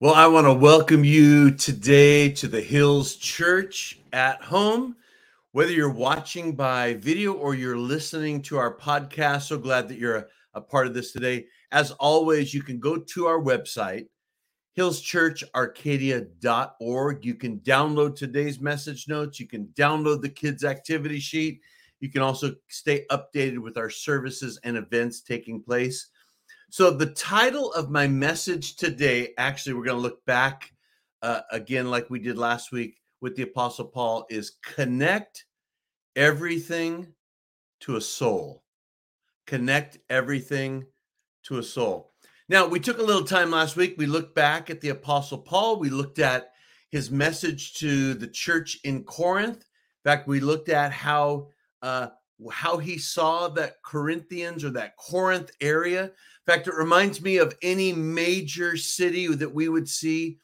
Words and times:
Well, 0.00 0.14
I 0.14 0.26
want 0.26 0.48
to 0.48 0.52
welcome 0.52 1.04
you 1.04 1.52
today 1.52 2.28
to 2.32 2.48
the 2.48 2.60
Hills 2.60 3.14
Church 3.14 4.00
at 4.12 4.42
home. 4.42 4.96
Whether 5.52 5.70
you're 5.70 5.88
watching 5.88 6.56
by 6.56 6.94
video 6.94 7.34
or 7.34 7.54
you're 7.54 7.78
listening 7.78 8.42
to 8.42 8.56
our 8.56 8.76
podcast, 8.76 9.42
so 9.42 9.56
glad 9.56 9.88
that 9.88 9.98
you're 9.98 10.16
a, 10.16 10.26
a 10.54 10.60
part 10.60 10.88
of 10.88 10.94
this 10.94 11.12
today. 11.12 11.46
As 11.70 11.92
always, 11.92 12.52
you 12.52 12.60
can 12.60 12.80
go 12.80 12.96
to 12.96 13.26
our 13.26 13.40
website, 13.40 14.08
hillschurcharcadia.org. 14.76 17.24
You 17.24 17.34
can 17.36 17.60
download 17.60 18.16
today's 18.16 18.58
message 18.58 19.06
notes. 19.06 19.38
You 19.38 19.46
can 19.46 19.66
download 19.78 20.22
the 20.22 20.28
kids' 20.28 20.64
activity 20.64 21.20
sheet. 21.20 21.60
You 22.00 22.10
can 22.10 22.22
also 22.22 22.56
stay 22.68 23.06
updated 23.12 23.58
with 23.58 23.78
our 23.78 23.90
services 23.90 24.58
and 24.64 24.76
events 24.76 25.20
taking 25.20 25.62
place. 25.62 26.08
So, 26.74 26.90
the 26.90 27.14
title 27.14 27.72
of 27.74 27.88
my 27.88 28.08
message 28.08 28.74
today, 28.74 29.32
actually, 29.38 29.74
we're 29.74 29.84
going 29.84 29.96
to 29.96 30.02
look 30.02 30.24
back 30.24 30.72
uh, 31.22 31.42
again, 31.52 31.88
like 31.88 32.10
we 32.10 32.18
did 32.18 32.36
last 32.36 32.72
week 32.72 33.00
with 33.20 33.36
the 33.36 33.44
Apostle 33.44 33.84
Paul, 33.84 34.26
is 34.28 34.56
Connect 34.60 35.44
Everything 36.16 37.14
to 37.82 37.94
a 37.94 38.00
Soul. 38.00 38.64
Connect 39.46 39.98
Everything 40.10 40.84
to 41.44 41.58
a 41.58 41.62
Soul. 41.62 42.10
Now, 42.48 42.66
we 42.66 42.80
took 42.80 42.98
a 42.98 43.04
little 43.04 43.22
time 43.22 43.52
last 43.52 43.76
week. 43.76 43.94
We 43.96 44.06
looked 44.06 44.34
back 44.34 44.68
at 44.68 44.80
the 44.80 44.88
Apostle 44.88 45.38
Paul. 45.38 45.78
We 45.78 45.90
looked 45.90 46.18
at 46.18 46.50
his 46.90 47.08
message 47.08 47.74
to 47.74 48.14
the 48.14 48.26
church 48.26 48.80
in 48.82 49.04
Corinth. 49.04 49.58
In 49.58 50.10
fact, 50.10 50.26
we 50.26 50.40
looked 50.40 50.70
at 50.70 50.90
how 50.90 51.50
uh, 51.82 52.08
how 52.52 52.78
he 52.78 52.98
saw 52.98 53.48
that 53.48 53.82
Corinthians 53.82 54.64
or 54.64 54.70
that 54.70 54.96
Corinth 54.96 55.50
area 55.60 56.12
in 56.46 56.52
fact, 56.52 56.68
it 56.68 56.74
reminds 56.74 57.22
me 57.22 57.38
of 57.38 57.56
any 57.62 57.94
major 57.94 58.76
city 58.76 59.28
that 59.28 59.54
we 59.54 59.70
would 59.70 59.88
see 59.88 60.38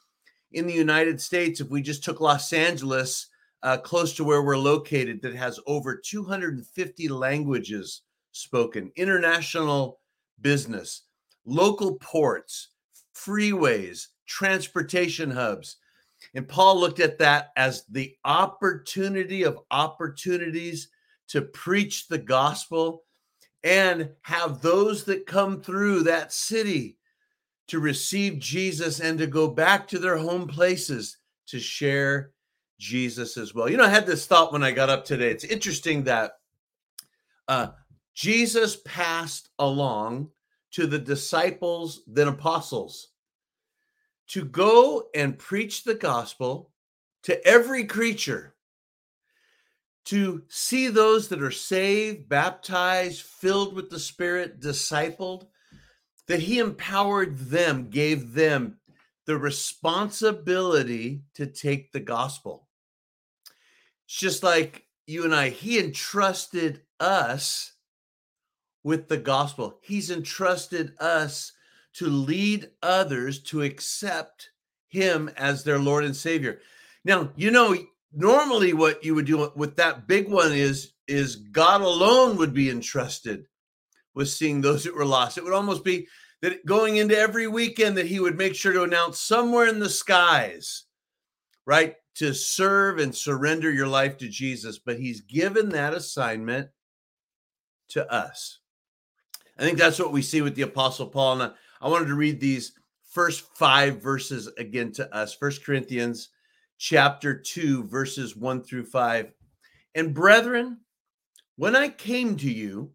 in 0.52 0.66
the 0.66 0.72
United 0.72 1.20
States 1.20 1.60
if 1.60 1.68
we 1.68 1.82
just 1.82 2.02
took 2.02 2.20
Los 2.20 2.54
Angeles, 2.54 3.26
uh, 3.62 3.76
close 3.76 4.14
to 4.14 4.24
where 4.24 4.40
we're 4.40 4.56
located, 4.56 5.20
that 5.20 5.34
has 5.34 5.60
over 5.66 5.94
250 5.94 7.08
languages 7.08 8.00
spoken, 8.32 8.90
international 8.96 10.00
business, 10.40 11.02
local 11.44 11.96
ports, 11.96 12.68
freeways, 13.14 14.06
transportation 14.26 15.30
hubs. 15.30 15.76
And 16.34 16.48
Paul 16.48 16.80
looked 16.80 17.00
at 17.00 17.18
that 17.18 17.50
as 17.58 17.84
the 17.90 18.16
opportunity 18.24 19.42
of 19.42 19.58
opportunities 19.70 20.88
to 21.30 21.42
preach 21.42 22.08
the 22.08 22.18
gospel 22.18 23.04
and 23.62 24.10
have 24.22 24.62
those 24.62 25.04
that 25.04 25.26
come 25.26 25.60
through 25.60 26.02
that 26.02 26.32
city 26.32 26.96
to 27.68 27.78
receive 27.78 28.38
Jesus 28.38 29.00
and 29.00 29.18
to 29.18 29.26
go 29.26 29.46
back 29.46 29.86
to 29.88 29.98
their 29.98 30.16
home 30.16 30.46
places 30.46 31.18
to 31.46 31.60
share 31.60 32.32
Jesus 32.78 33.36
as 33.36 33.54
well. 33.54 33.70
You 33.70 33.76
know, 33.76 33.84
I 33.84 33.88
had 33.88 34.06
this 34.06 34.26
thought 34.26 34.52
when 34.52 34.64
I 34.64 34.72
got 34.72 34.90
up 34.90 35.04
today. 35.04 35.30
It's 35.30 35.44
interesting 35.44 36.02
that 36.04 36.32
uh, 37.46 37.68
Jesus 38.14 38.78
passed 38.84 39.50
along 39.58 40.30
to 40.72 40.86
the 40.86 40.98
disciples, 40.98 42.02
then 42.06 42.28
apostles, 42.28 43.08
to 44.28 44.44
go 44.44 45.04
and 45.14 45.38
preach 45.38 45.84
the 45.84 45.94
gospel 45.94 46.70
to 47.24 47.46
every 47.46 47.84
creature 47.84 48.54
to 50.06 50.42
see 50.48 50.88
those 50.88 51.28
that 51.28 51.42
are 51.42 51.50
saved, 51.50 52.28
baptized, 52.28 53.22
filled 53.22 53.74
with 53.74 53.90
the 53.90 53.98
Spirit, 53.98 54.60
discipled, 54.60 55.46
that 56.26 56.40
He 56.40 56.58
empowered 56.58 57.38
them, 57.38 57.90
gave 57.90 58.32
them 58.32 58.78
the 59.26 59.36
responsibility 59.36 61.22
to 61.34 61.46
take 61.46 61.92
the 61.92 62.00
gospel. 62.00 62.68
It's 64.06 64.18
just 64.18 64.42
like 64.42 64.86
you 65.06 65.24
and 65.24 65.34
I, 65.34 65.50
He 65.50 65.78
entrusted 65.78 66.82
us 66.98 67.72
with 68.82 69.08
the 69.08 69.18
gospel. 69.18 69.78
He's 69.82 70.10
entrusted 70.10 70.94
us 70.98 71.52
to 71.94 72.06
lead 72.06 72.70
others 72.82 73.40
to 73.42 73.62
accept 73.62 74.50
Him 74.88 75.30
as 75.36 75.62
their 75.62 75.78
Lord 75.78 76.04
and 76.04 76.16
Savior. 76.16 76.60
Now, 77.04 77.30
you 77.36 77.50
know, 77.50 77.76
normally 78.12 78.72
what 78.72 79.04
you 79.04 79.14
would 79.14 79.26
do 79.26 79.50
with 79.54 79.76
that 79.76 80.06
big 80.06 80.28
one 80.28 80.52
is 80.52 80.92
is 81.06 81.36
God 81.36 81.80
alone 81.80 82.36
would 82.36 82.54
be 82.54 82.70
entrusted 82.70 83.46
with 84.14 84.28
seeing 84.28 84.60
those 84.60 84.84
that 84.84 84.94
were 84.94 85.04
lost. 85.04 85.38
It 85.38 85.44
would 85.44 85.52
almost 85.52 85.84
be 85.84 86.06
that 86.42 86.64
going 86.64 86.96
into 86.96 87.18
every 87.18 87.46
weekend 87.46 87.96
that 87.96 88.06
he 88.06 88.20
would 88.20 88.36
make 88.36 88.54
sure 88.54 88.72
to 88.72 88.82
announce 88.82 89.18
somewhere 89.18 89.66
in 89.66 89.78
the 89.78 89.90
skies, 89.90 90.84
right, 91.66 91.96
to 92.16 92.32
serve 92.32 92.98
and 92.98 93.14
surrender 93.14 93.70
your 93.70 93.86
life 93.86 94.18
to 94.18 94.28
Jesus. 94.28 94.78
But 94.78 94.98
he's 94.98 95.20
given 95.20 95.70
that 95.70 95.94
assignment 95.94 96.70
to 97.90 98.10
us. 98.10 98.58
I 99.58 99.62
think 99.62 99.78
that's 99.78 99.98
what 99.98 100.12
we 100.12 100.22
see 100.22 100.40
with 100.40 100.54
the 100.54 100.62
Apostle 100.62 101.06
Paul. 101.06 101.42
And 101.42 101.52
I, 101.82 101.88
wanted 101.88 102.06
to 102.06 102.14
read 102.14 102.40
these 102.40 102.72
first 103.10 103.44
five 103.56 104.00
verses 104.00 104.48
again 104.56 104.92
to 104.92 105.14
us. 105.14 105.34
First 105.34 105.64
Corinthians 105.64 106.30
chapter 106.80 107.34
2, 107.34 107.84
verses 107.84 108.34
1 108.34 108.62
through 108.62 108.86
5. 108.86 109.32
And 109.94 110.14
brethren, 110.14 110.78
when 111.56 111.76
I 111.76 111.90
came 111.90 112.36
to 112.38 112.50
you, 112.50 112.92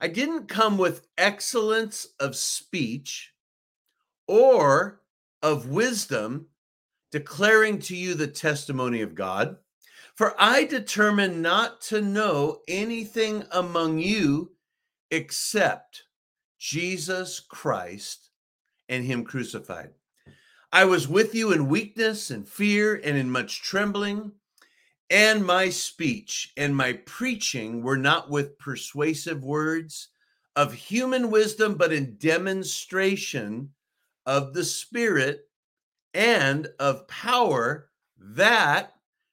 I 0.00 0.08
didn't 0.08 0.48
come 0.48 0.76
with 0.76 1.06
excellence 1.16 2.08
of 2.18 2.34
speech 2.34 3.32
or 4.26 5.02
of 5.40 5.68
wisdom, 5.68 6.48
declaring 7.12 7.78
to 7.78 7.96
you 7.96 8.14
the 8.14 8.26
testimony 8.26 9.02
of 9.02 9.14
God. 9.14 9.56
For 10.16 10.34
I 10.36 10.64
determined 10.64 11.40
not 11.40 11.80
to 11.82 12.02
know 12.02 12.58
anything 12.66 13.44
among 13.52 14.00
you 14.00 14.50
except 15.12 16.02
Jesus 16.58 17.38
Christ 17.38 18.30
and 18.88 19.04
Him 19.04 19.22
crucified. 19.22 19.90
I 20.72 20.84
was 20.84 21.08
with 21.08 21.34
you 21.34 21.52
in 21.52 21.68
weakness 21.68 22.30
and 22.30 22.46
fear 22.46 23.00
and 23.02 23.16
in 23.16 23.30
much 23.30 23.62
trembling. 23.62 24.32
And 25.10 25.44
my 25.44 25.68
speech 25.70 26.52
and 26.56 26.76
my 26.76 26.92
preaching 27.04 27.82
were 27.82 27.96
not 27.96 28.30
with 28.30 28.58
persuasive 28.58 29.42
words 29.42 30.08
of 30.54 30.72
human 30.72 31.30
wisdom, 31.30 31.74
but 31.74 31.92
in 31.92 32.16
demonstration 32.18 33.70
of 34.26 34.54
the 34.54 34.64
Spirit 34.64 35.48
and 36.14 36.68
of 36.78 37.08
power, 37.08 37.88
that 38.18 38.92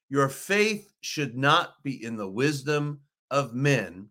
your 0.09 0.29
faith 0.29 0.91
should 1.01 1.37
not 1.37 1.83
be 1.83 2.03
in 2.03 2.15
the 2.15 2.29
wisdom 2.29 3.01
of 3.29 3.53
men, 3.53 4.09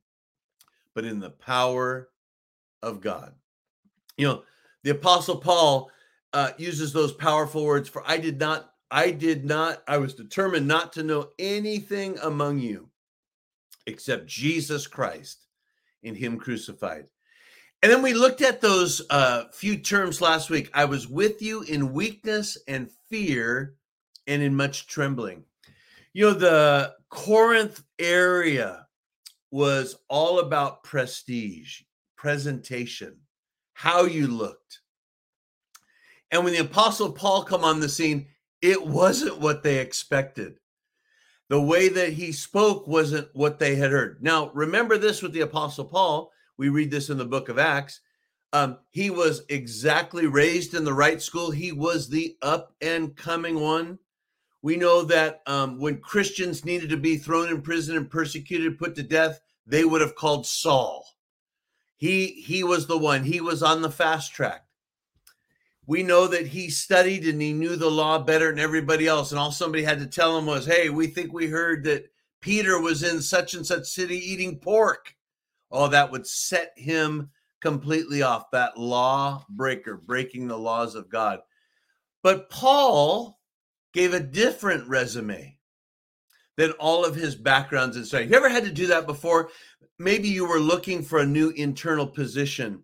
but 0.95 1.05
in 1.05 1.19
the 1.19 1.31
power 1.31 2.11
of 2.83 3.01
God. 3.01 3.35
You 4.17 4.29
know, 4.29 4.43
the 4.85 4.91
Apostle 4.91 5.39
Paul 5.39 5.91
uh, 6.37 6.53
uses 6.59 6.93
those 6.93 7.13
powerful 7.13 7.65
words 7.65 7.89
for 7.89 8.03
I 8.07 8.19
did 8.19 8.39
not, 8.39 8.71
I 8.91 9.11
did 9.11 9.47
not, 9.47 9.83
I 9.89 9.97
was 9.97 10.13
determined 10.13 10.69
not 10.69 10.93
to 10.93 11.03
know 11.03 11.31
anything 11.39 12.19
among 12.23 12.59
you 12.59 12.91
except 13.87 14.27
Jesus 14.27 14.87
Christ 14.87 15.47
in 16.03 16.15
Him 16.15 16.37
crucified. 16.39 17.07
And 17.83 17.91
then 17.91 18.03
we 18.03 18.13
looked 18.13 18.43
at 18.43 18.61
those 18.61 19.01
uh, 19.09 19.45
few 19.51 19.79
terms 19.79 20.21
last 20.21 20.51
week. 20.51 20.69
I 20.75 20.85
was 20.85 21.09
with 21.09 21.41
you 21.41 21.63
in 21.63 21.95
weakness 21.95 22.59
and 22.69 22.91
fear 23.09 23.77
and 24.27 24.43
in 24.43 24.55
much 24.55 24.89
trembling. 24.89 25.45
You 26.13 26.27
know, 26.27 26.35
the 26.35 26.93
Corinth 27.09 27.83
area 27.99 28.87
was 29.51 29.97
all 30.11 30.41
about 30.41 30.85
prestige, 30.85 31.81
presentation, 32.15 33.21
how 33.73 34.05
you 34.05 34.27
looked. 34.27 34.81
And 36.31 36.45
when 36.45 36.53
the 36.53 36.61
apostle 36.61 37.13
Paul 37.13 37.45
come 37.45 37.65
on 37.65 37.81
the 37.81 37.89
scene, 37.89 38.27
it 38.61 38.87
wasn't 38.87 39.41
what 39.41 39.63
they 39.63 39.79
expected. 39.79 40.59
The 41.49 41.61
way 41.61 41.89
that 41.89 42.15
he 42.15 42.33
spoke 42.33 42.89
wasn't 42.89 43.29
what 43.33 43.59
they 43.59 43.77
had 43.77 43.93
heard. 43.93 44.23
Now, 44.23 44.51
remember 44.53 44.99
this 44.99 45.23
with 45.23 45.33
the 45.33 45.43
apostle 45.43 45.85
Paul. 45.85 46.33
We 46.59 46.69
read 46.69 46.91
this 46.91 47.09
in 47.11 47.19
the 47.19 47.25
book 47.25 47.49
of 47.49 47.59
Acts. 47.59 48.01
Um, 48.53 48.79
he 48.91 49.11
was 49.11 49.43
exactly 49.49 50.27
raised 50.27 50.75
in 50.75 50.85
the 50.85 50.95
right 50.95 51.21
school. 51.23 51.51
He 51.51 51.71
was 51.73 52.09
the 52.09 52.37
up 52.43 52.75
and 52.81 53.15
coming 53.15 53.61
one. 53.61 53.99
We 54.63 54.77
know 54.77 55.03
that 55.03 55.43
um, 55.47 55.79
when 55.79 56.01
Christians 56.01 56.65
needed 56.65 56.91
to 56.91 56.97
be 56.97 57.17
thrown 57.19 57.49
in 57.49 57.63
prison 57.63 57.97
and 57.97 58.11
persecuted, 58.11 58.79
put 58.79 58.97
to 58.97 59.03
death, 59.03 59.41
they 59.67 59.85
would 59.85 60.01
have 60.01 60.17
called 60.17 60.47
Saul. 60.47 61.07
He 61.97 62.43
he 62.43 62.65
was 62.65 62.87
the 62.87 62.99
one. 62.99 63.25
He 63.25 63.41
was 63.41 63.63
on 63.63 63.83
the 63.83 63.91
fast 63.91 64.35
track 64.35 64.66
we 65.87 66.03
know 66.03 66.27
that 66.27 66.47
he 66.47 66.69
studied 66.69 67.27
and 67.27 67.41
he 67.41 67.53
knew 67.53 67.77
the 67.77 67.91
law 67.91 68.19
better 68.19 68.51
than 68.51 68.59
everybody 68.59 69.07
else. 69.07 69.31
And 69.31 69.39
all 69.39 69.53
somebody 69.53 69.85
had 69.85 70.01
to 70.01 70.07
tell 70.07 70.37
him 70.37 70.47
was, 70.47 70.67
hey, 70.67 70.91
we 70.91 71.07
think 71.07 71.33
we 71.33 71.47
heard 71.47 71.85
that 71.85 72.11
Peter 72.41 72.81
was 72.81 73.03
in 73.03 73.21
such 73.21 73.55
and 73.55 73.65
such 73.65 73.87
city 73.87 74.19
eating 74.19 74.59
pork. 74.59 75.15
Oh, 75.71 75.89
that 75.89 76.11
would 76.11 76.27
set 76.27 76.73
him 76.77 77.31
completely 77.61 78.23
off, 78.23 78.51
that 78.51 78.79
law 78.79 79.45
breaker, 79.49 79.97
breaking 79.97 80.49
the 80.49 80.59
laws 80.59 80.95
of 80.95 81.09
God. 81.09 81.41
But 82.23 82.51
Paul 82.51 83.41
gave 83.93 84.13
a 84.13 84.21
different 84.21 84.89
resume 84.89 85.57
than 86.57 86.73
all 86.73 87.05
of 87.05 87.15
his 87.15 87.35
backgrounds 87.35 87.97
and 87.97 88.07
stuff. 88.07 88.29
You 88.29 88.35
ever 88.35 88.49
had 88.49 88.65
to 88.65 88.73
do 88.73 88.87
that 88.89 89.07
before? 89.07 89.51
Maybe 89.99 90.29
you 90.29 90.47
were 90.47 90.61
looking 90.61 91.03
for 91.03 91.21
a 91.21 91.27
new 91.27 91.51
internal 91.51 92.07
position 92.07 92.83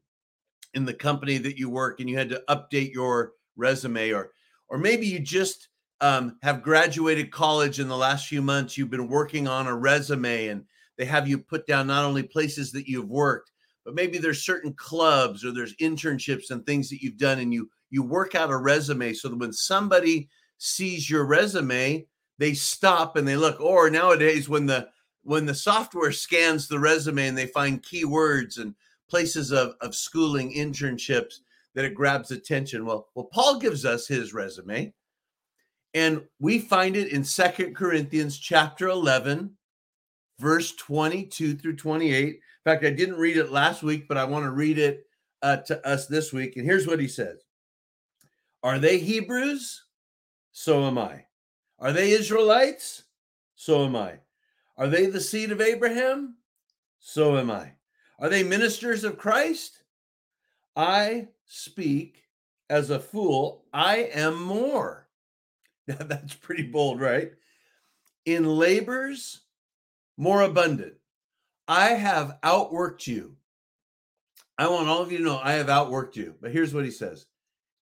in 0.75 0.85
the 0.85 0.95
company 0.95 1.39
that 1.39 1.59
you 1.59 1.69
work 1.69 2.01
and 2.01 2.09
you 2.09 2.17
had 2.17 2.29
to 2.31 2.43
update 2.49 2.93
your 2.93 3.33
resume 3.57 4.11
or 4.11 4.33
or 4.69 4.79
maybe 4.79 5.07
you 5.07 5.19
just 5.19 5.69
um, 6.01 6.37
have 6.43 6.63
graduated 6.63 7.31
college 7.31 7.79
in 7.79 7.89
the 7.89 7.97
last 7.97 8.27
few 8.27 8.43
months 8.43 8.77
you've 8.77 8.91
been 8.91 9.09
working 9.09 9.47
on 9.47 9.67
a 9.67 9.77
resume 9.77 10.49
and 10.49 10.65
they 10.99 11.05
have 11.05 11.29
you 11.29 11.39
put 11.39 11.67
down 11.67 11.87
not 11.87 12.05
only 12.05 12.23
places 12.23 12.73
that 12.73 12.89
you've 12.89 13.09
worked 13.09 13.51
but 13.85 13.95
maybe 13.95 14.19
there's 14.19 14.45
certain 14.45 14.73
clubs 14.75 15.45
or 15.45 15.53
there's 15.53 15.77
internships 15.77 16.51
and 16.51 16.65
things 16.65 16.89
that 16.89 17.03
you've 17.03 17.19
done 17.19 17.39
and 17.39 17.53
you 17.53 17.69
you 17.91 18.03
work 18.03 18.35
out 18.35 18.51
a 18.51 18.57
resume 18.57 19.13
so 19.13 19.29
that 19.29 19.39
when 19.39 19.53
somebody 19.53 20.29
sees 20.59 21.09
your 21.09 21.25
resume 21.25 22.07
they 22.39 22.55
stop 22.55 23.17
and 23.17 23.29
they 23.29 23.37
look 23.37 23.61
or 23.61 23.91
nowadays 23.91 24.49
when 24.49 24.67
the 24.67 24.89
when 25.25 25.47
the 25.47 25.55
software 25.55 26.13
scans 26.13 26.67
the 26.67 26.79
resume 26.79 27.29
and 27.29 27.39
they 27.39 27.47
find 27.47 27.83
keywords 27.83 28.59
and 28.59 28.75
places 29.13 29.53
of, 29.53 29.75
of 29.83 29.95
schooling 29.95 30.55
internships 30.55 31.41
that 31.75 31.85
it 31.85 31.95
grabs 31.95 32.31
attention. 32.31 32.87
Well 32.87 33.09
well 33.15 33.27
paul 33.27 33.59
gives 33.59 33.85
us 33.85 34.07
his 34.07 34.33
resume 34.33 34.95
and 35.93 36.23
we 36.41 36.59
find 36.59 36.97
it 36.97 37.13
in 37.13 37.23
Second 37.23 37.77
corinthians 37.77 38.39
chapter 38.39 38.89
11 38.89 39.51
verse 40.39 40.75
22 40.77 41.57
through 41.57 41.77
28 41.77 42.27
in 42.27 42.41
fact 42.65 42.87
i 42.87 42.91
didn't 42.91 43.19
read 43.19 43.37
it 43.37 43.53
last 43.53 43.83
week 43.83 44.09
but 44.09 44.17
i 44.17 44.25
want 44.25 44.47
to 44.47 44.51
read 44.51 44.79
it 44.79 45.07
uh, 45.43 45.59
to 45.59 45.87
us 45.87 46.07
this 46.07 46.33
week 46.33 46.57
and 46.57 46.65
here's 46.65 46.87
what 46.87 46.99
he 46.99 47.09
says. 47.09 47.45
Are 48.63 48.79
they 48.79 48.97
hebrews? 48.97 49.85
So 50.53 50.85
am 50.85 50.97
i. 50.97 51.27
Are 51.79 51.93
they 51.93 52.13
israelites? 52.13 53.03
So 53.57 53.85
am 53.85 53.95
i. 53.95 54.15
Are 54.79 54.89
they 54.89 55.05
the 55.05 55.21
seed 55.21 55.53
of 55.53 55.61
abraham? 55.61 56.37
So 56.99 57.37
am 57.37 57.51
i 57.51 57.75
are 58.23 58.31
they 58.31 58.43
ministers 58.43 59.05
of 59.05 59.19
christ 59.19 59.83
i 60.75 61.29
speak 61.45 62.23
as 62.71 62.89
a 62.89 62.99
fool 62.99 63.67
i 63.75 63.99
am 64.15 64.43
more 64.43 65.07
Now 65.89 65.97
that's 66.01 66.35
pretty 66.35 66.63
bold 66.63 67.01
right 67.01 67.33
in 68.25 68.45
labors 68.45 69.41
more 70.17 70.43
abundant. 70.43 70.95
I 71.69 71.91
have 71.91 72.39
outworked 72.43 73.07
you. 73.07 73.37
I 74.59 74.69
want 74.69 74.89
all 74.89 75.03
of 75.03 75.11
you 75.11 75.19
to 75.19 75.25
know 75.25 75.41
I 75.43 75.55
have 75.55 75.67
outworked 75.67 76.17
you. 76.17 76.35
But 76.41 76.53
here's 76.53 76.75
what 76.75 76.85
he 76.85 76.91
says 76.91 77.27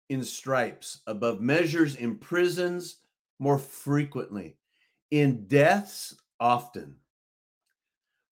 in 0.09 0.23
stripes, 0.23 1.00
above 1.06 1.41
measures, 1.41 1.97
in 1.97 2.17
prisons 2.17 2.97
more 3.38 3.59
frequently, 3.59 4.56
in 5.11 5.47
deaths 5.47 6.15
often. 6.41 6.97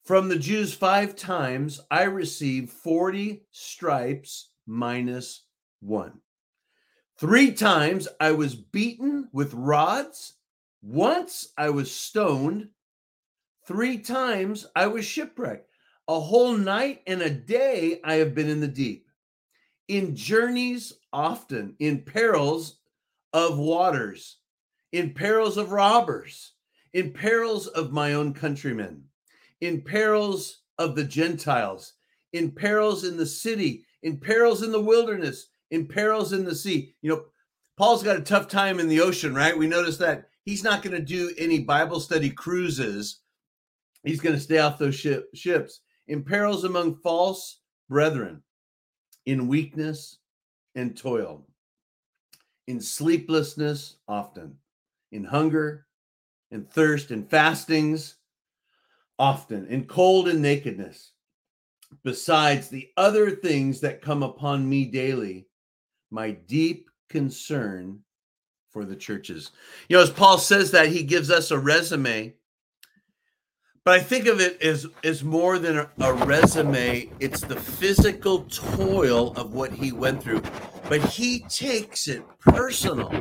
From 0.04 0.28
the 0.28 0.38
Jews, 0.38 0.74
five 0.74 1.16
times 1.16 1.80
I 1.90 2.02
received 2.02 2.68
40 2.68 3.46
stripes 3.52 4.50
minus 4.66 5.44
one. 5.80 6.20
Three 7.18 7.52
times 7.52 8.06
I 8.20 8.32
was 8.32 8.54
beaten 8.54 9.30
with 9.32 9.54
rods. 9.54 10.34
Once 10.82 11.54
I 11.56 11.70
was 11.70 11.90
stoned. 11.90 12.68
Three 13.66 13.96
times 13.96 14.66
I 14.76 14.88
was 14.88 15.06
shipwrecked. 15.06 15.70
A 16.06 16.20
whole 16.20 16.54
night 16.54 17.00
and 17.06 17.22
a 17.22 17.30
day 17.30 18.00
I 18.04 18.16
have 18.16 18.34
been 18.34 18.50
in 18.50 18.60
the 18.60 18.68
deep. 18.68 19.08
In 19.88 20.14
journeys 20.14 20.92
often, 21.14 21.76
in 21.78 22.02
perils 22.02 22.76
of 23.32 23.56
waters, 23.56 24.36
in 24.92 25.14
perils 25.14 25.56
of 25.56 25.72
robbers, 25.72 26.52
in 26.92 27.14
perils 27.14 27.68
of 27.68 27.90
my 27.90 28.12
own 28.12 28.34
countrymen, 28.34 29.04
in 29.66 29.82
perils 29.82 30.62
of 30.78 30.94
the 30.96 31.04
Gentiles, 31.04 31.94
in 32.32 32.50
perils 32.50 33.04
in 33.04 33.16
the 33.16 33.26
city, 33.26 33.84
in 34.02 34.18
perils 34.18 34.62
in 34.62 34.72
the 34.72 34.80
wilderness, 34.80 35.48
in 35.70 35.86
perils 35.86 36.32
in 36.32 36.44
the 36.44 36.54
sea. 36.54 36.94
You 37.02 37.10
know, 37.10 37.24
Paul's 37.76 38.02
got 38.02 38.16
a 38.16 38.22
tough 38.22 38.48
time 38.48 38.80
in 38.80 38.88
the 38.88 39.00
ocean, 39.00 39.34
right? 39.34 39.56
We 39.56 39.66
notice 39.66 39.96
that 39.98 40.28
he's 40.44 40.64
not 40.64 40.82
going 40.82 40.96
to 40.96 41.02
do 41.02 41.32
any 41.38 41.60
Bible 41.60 42.00
study 42.00 42.30
cruises 42.30 43.20
He's 44.04 44.20
going 44.20 44.34
to 44.34 44.40
stay 44.40 44.58
off 44.58 44.78
those 44.78 44.94
ship, 44.94 45.30
ships. 45.34 45.80
In 46.06 46.22
perils 46.22 46.64
among 46.64 46.96
false 46.96 47.60
brethren, 47.88 48.42
in 49.24 49.48
weakness 49.48 50.18
and 50.74 50.96
toil, 50.96 51.46
in 52.66 52.80
sleeplessness 52.80 53.96
often, 54.06 54.58
in 55.10 55.24
hunger 55.24 55.86
and 56.50 56.70
thirst 56.70 57.10
and 57.10 57.28
fastings 57.28 58.16
often, 59.18 59.66
in 59.66 59.84
cold 59.84 60.28
and 60.28 60.42
nakedness, 60.42 61.12
besides 62.02 62.68
the 62.68 62.90
other 62.96 63.30
things 63.30 63.80
that 63.80 64.02
come 64.02 64.22
upon 64.22 64.68
me 64.68 64.84
daily, 64.84 65.46
my 66.10 66.32
deep 66.32 66.90
concern 67.08 68.00
for 68.70 68.84
the 68.84 68.96
churches. 68.96 69.52
You 69.88 69.96
know, 69.96 70.02
as 70.02 70.10
Paul 70.10 70.38
says 70.38 70.70
that, 70.72 70.88
he 70.88 71.02
gives 71.02 71.30
us 71.30 71.50
a 71.50 71.58
resume 71.58 72.34
but 73.84 74.00
I 74.00 74.02
think 74.02 74.26
of 74.26 74.40
it 74.40 74.60
as 74.62 74.86
as 75.04 75.22
more 75.22 75.58
than 75.58 75.78
a, 75.78 75.90
a, 76.00 76.14
resume. 76.24 77.10
It's 77.20 77.42
the 77.42 77.56
physical 77.56 78.44
toil 78.44 79.34
of 79.34 79.52
what 79.52 79.72
he 79.72 79.92
went 79.92 80.22
through, 80.22 80.40
but 80.88 81.02
he 81.04 81.40
takes 81.50 82.08
it 82.08 82.22
personal. 82.38 83.12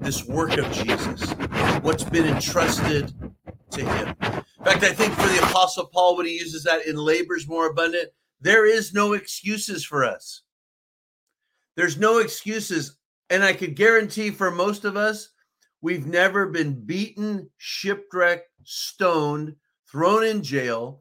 This 0.00 0.24
work 0.24 0.56
of 0.58 0.70
Jesus, 0.72 1.30
what's 1.82 2.02
been 2.02 2.26
entrusted 2.26 3.12
to 3.70 3.84
him. 3.84 4.16
In 4.68 4.74
fact, 4.74 4.84
I 4.84 4.94
think 4.94 5.14
for 5.14 5.26
the 5.26 5.48
Apostle 5.48 5.86
Paul, 5.86 6.18
when 6.18 6.26
he 6.26 6.38
uses 6.38 6.62
that 6.64 6.86
in 6.86 6.96
labors 6.96 7.48
more 7.48 7.68
abundant, 7.68 8.10
there 8.38 8.66
is 8.66 8.92
no 8.92 9.14
excuses 9.14 9.82
for 9.82 10.04
us. 10.04 10.42
There's 11.74 11.96
no 11.96 12.18
excuses, 12.18 12.98
and 13.30 13.42
I 13.42 13.54
could 13.54 13.76
guarantee 13.76 14.30
for 14.30 14.50
most 14.50 14.84
of 14.84 14.94
us, 14.94 15.30
we've 15.80 16.06
never 16.06 16.44
been 16.44 16.84
beaten, 16.84 17.48
shipwrecked, 17.56 18.50
stoned 18.62 19.56
thrown 19.90 20.22
in 20.22 20.42
jail, 20.42 21.00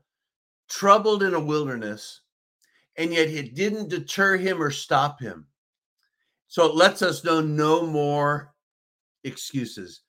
troubled 0.69 1.21
in 1.21 1.33
a 1.33 1.39
wilderness, 1.39 2.21
and 2.95 3.13
yet 3.13 3.27
it 3.27 3.53
didn't 3.53 3.89
deter 3.89 4.37
him 4.37 4.63
or 4.63 4.71
stop 4.71 5.19
him. 5.19 5.45
So 6.47 6.67
it 6.67 6.75
lets 6.75 7.01
us 7.01 7.25
know 7.25 7.41
no 7.41 7.85
more 7.85 8.53
excuses. 9.25 10.03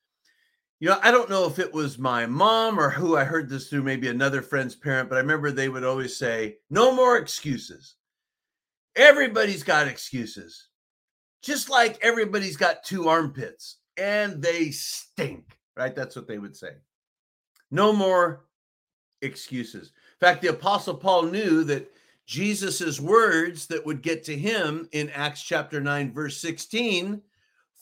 You 0.81 0.91
know, 0.91 0.99
I 1.03 1.11
don't 1.11 1.29
know 1.29 1.47
if 1.47 1.59
it 1.59 1.73
was 1.73 1.99
my 1.99 2.25
mom 2.27 2.79
or 2.79 2.89
who 2.89 3.17
I 3.17 3.25
heard 3.25 3.49
this 3.49 3.69
through, 3.69 3.83
maybe 3.83 4.09
another 4.09 4.43
friend's 4.43 4.77
parent, 4.77 5.09
but 5.09 5.17
I 5.17 5.21
remember 5.21 5.51
they 5.51 5.69
would 5.69 5.83
always 5.83 6.17
say, 6.17 6.59
no 6.71 6.95
more 6.95 7.17
excuses. 7.17 7.97
Everybody's 8.95 9.65
got 9.65 9.89
excuses, 9.89 10.69
just 11.43 11.69
like 11.69 11.99
everybody's 12.01 12.57
got 12.57 12.85
two 12.85 13.09
armpits 13.09 13.79
and 13.97 14.41
they 14.41 14.71
stink, 14.71 15.59
right? 15.77 15.95
That's 15.95 16.15
what 16.15 16.29
they 16.29 16.39
would 16.39 16.57
say. 16.57 16.71
No 17.73 17.93
more 17.93 18.45
excuses. 19.23 19.89
In 20.21 20.27
fact, 20.27 20.43
the 20.43 20.49
Apostle 20.49 20.95
Paul 20.95 21.25
knew 21.25 21.65
that 21.65 21.91
Jesus's 22.27 23.01
words 23.01 23.67
that 23.67 23.85
would 23.85 24.03
get 24.03 24.23
to 24.25 24.37
him 24.37 24.89
in 24.93 25.11
Acts 25.11 25.43
chapter 25.43 25.81
9, 25.81 26.13
verse 26.13 26.37
16, 26.37 27.21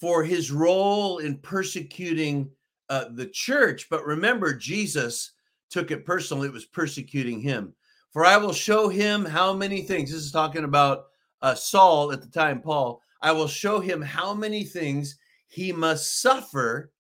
for 0.01 0.25
his 0.25 0.51
role 0.51 1.19
in 1.19 1.37
persecuting 1.39 2.51
uh, 2.89 3.07
the 3.11 3.27
church. 3.27 3.89
But 3.91 4.05
remember, 4.05 4.53
Jesus 4.55 5.33
took 5.71 5.91
it 5.91 6.07
personally, 6.07 6.49
it 6.49 6.55
was 6.55 6.65
persecuting 6.65 7.41
him. 7.41 7.75
For 8.13 8.25
I 8.25 8.37
will 8.37 8.53
show 8.53 8.89
him 8.89 9.25
how 9.25 9.53
many 9.53 9.83
things. 9.83 10.11
This 10.11 10.23
is 10.23 10.33
talking 10.33 10.65
about 10.65 11.07
uh, 11.43 11.55
Saul 11.55 12.13
at 12.13 12.23
the 12.23 12.29
time, 12.29 12.61
Paul. 12.61 13.03
I 13.21 13.33
will 13.33 13.49
show 13.49 13.81
him 13.81 14.01
how 14.01 14.33
many 14.33 14.65
things 14.65 15.19
he 15.49 15.73
must 15.73 16.21
suffer 16.21 16.93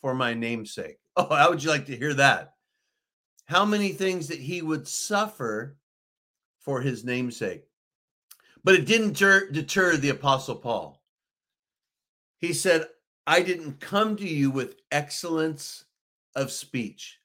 for 0.00 0.14
my 0.14 0.34
namesake. 0.34 0.98
Oh, 1.14 1.34
how 1.34 1.50
would 1.50 1.62
you 1.62 1.68
like 1.68 1.84
to 1.86 1.96
hear 1.96 2.14
that? 2.14 2.52
how 3.52 3.64
many 3.66 3.90
things 3.90 4.28
that 4.28 4.38
he 4.38 4.62
would 4.62 4.88
suffer 4.88 5.76
for 6.60 6.80
his 6.80 7.04
namesake. 7.04 7.64
But 8.64 8.74
it 8.74 8.86
didn't 8.86 9.12
deter, 9.12 9.50
deter 9.50 9.96
the 9.96 10.10
Apostle 10.10 10.56
Paul. 10.56 11.02
He 12.38 12.52
said, 12.52 12.86
I 13.26 13.42
didn't 13.42 13.80
come 13.80 14.16
to 14.16 14.28
you 14.28 14.50
with 14.50 14.76
excellence 14.90 15.84
of 16.34 16.50
speech. 16.50 17.18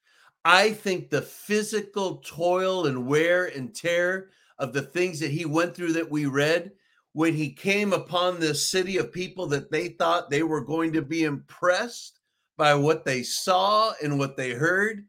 I 0.45 0.71
think 0.71 1.09
the 1.09 1.21
physical 1.21 2.17
toil 2.17 2.87
and 2.87 3.07
wear 3.07 3.45
and 3.45 3.75
tear 3.75 4.29
of 4.59 4.73
the 4.73 4.81
things 4.81 5.19
that 5.19 5.31
he 5.31 5.45
went 5.45 5.75
through 5.75 5.93
that 5.93 6.09
we 6.09 6.25
read 6.25 6.71
when 7.13 7.33
he 7.33 7.51
came 7.51 7.93
upon 7.93 8.39
this 8.39 8.69
city 8.69 8.97
of 8.97 9.11
people 9.11 9.47
that 9.47 9.71
they 9.71 9.89
thought 9.89 10.29
they 10.29 10.43
were 10.43 10.61
going 10.61 10.93
to 10.93 11.01
be 11.01 11.23
impressed 11.23 12.19
by 12.57 12.73
what 12.73 13.05
they 13.05 13.23
saw 13.23 13.91
and 14.03 14.17
what 14.17 14.37
they 14.37 14.51
heard 14.51 15.05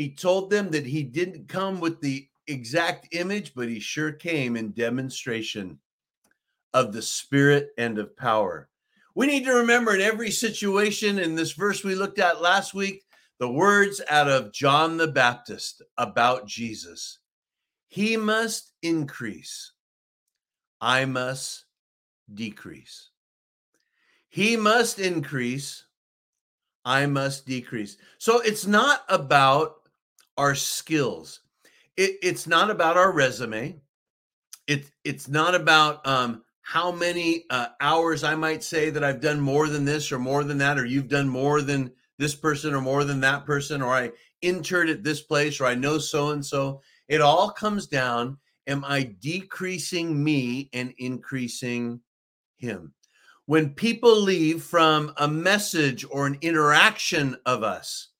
he 0.00 0.14
told 0.14 0.48
them 0.48 0.70
that 0.70 0.86
he 0.86 1.02
didn't 1.02 1.46
come 1.46 1.78
with 1.78 2.00
the 2.00 2.26
exact 2.46 3.08
image, 3.12 3.52
but 3.54 3.68
he 3.68 3.78
sure 3.78 4.12
came 4.12 4.56
in 4.56 4.72
demonstration 4.72 5.78
of 6.72 6.94
the 6.94 7.02
spirit 7.02 7.68
and 7.76 7.98
of 7.98 8.16
power. 8.16 8.70
We 9.14 9.26
need 9.26 9.44
to 9.44 9.52
remember 9.52 9.94
in 9.94 10.00
every 10.00 10.30
situation, 10.30 11.18
in 11.18 11.34
this 11.34 11.52
verse 11.52 11.82
we 11.82 11.94
looked 11.94 12.18
at 12.18 12.40
last 12.40 12.74
week, 12.74 13.04
the 13.38 13.50
words 13.50 14.00
out 14.08 14.28
of 14.28 14.52
John 14.52 14.96
the 14.96 15.08
Baptist 15.08 15.82
about 15.98 16.46
Jesus 16.46 17.18
He 17.88 18.16
must 18.16 18.72
increase, 18.82 19.72
I 20.80 21.04
must 21.06 21.64
decrease. 22.32 23.10
He 24.28 24.56
must 24.56 25.00
increase, 25.00 25.84
I 26.84 27.06
must 27.06 27.46
decrease. 27.46 27.96
So 28.18 28.40
it's 28.40 28.66
not 28.66 29.04
about 29.08 29.88
our 30.36 30.54
skills. 30.54 31.40
It, 31.96 32.16
it's 32.22 32.46
not 32.46 32.70
about 32.70 32.96
our 32.96 33.10
resume. 33.10 33.80
It, 34.68 34.90
it's 35.02 35.26
not 35.26 35.56
about 35.56 36.06
um, 36.06 36.44
how 36.70 36.92
many 36.92 37.46
uh, 37.50 37.66
hours 37.80 38.22
I 38.22 38.36
might 38.36 38.62
say 38.62 38.90
that 38.90 39.02
I've 39.02 39.20
done 39.20 39.40
more 39.40 39.66
than 39.66 39.84
this 39.84 40.12
or 40.12 40.20
more 40.20 40.44
than 40.44 40.58
that, 40.58 40.78
or 40.78 40.84
you've 40.84 41.08
done 41.08 41.28
more 41.28 41.62
than 41.62 41.90
this 42.16 42.36
person 42.36 42.74
or 42.74 42.80
more 42.80 43.02
than 43.02 43.18
that 43.22 43.44
person, 43.44 43.82
or 43.82 43.92
I 43.92 44.12
interned 44.40 44.88
at 44.88 45.02
this 45.02 45.20
place, 45.20 45.58
or 45.58 45.66
I 45.66 45.74
know 45.74 45.98
so 45.98 46.30
and 46.30 46.46
so. 46.46 46.80
It 47.08 47.20
all 47.20 47.50
comes 47.50 47.88
down 47.88 48.38
am 48.68 48.84
I 48.84 49.16
decreasing 49.20 50.22
me 50.22 50.70
and 50.72 50.94
increasing 50.98 52.02
him? 52.58 52.94
When 53.46 53.74
people 53.74 54.20
leave 54.20 54.62
from 54.62 55.12
a 55.16 55.26
message 55.26 56.06
or 56.08 56.28
an 56.28 56.38
interaction 56.40 57.36
of 57.46 57.64
us, 57.64 58.10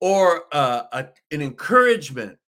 or 0.00 0.44
uh, 0.52 0.84
a, 0.92 1.08
an 1.32 1.42
encouragement, 1.42 2.38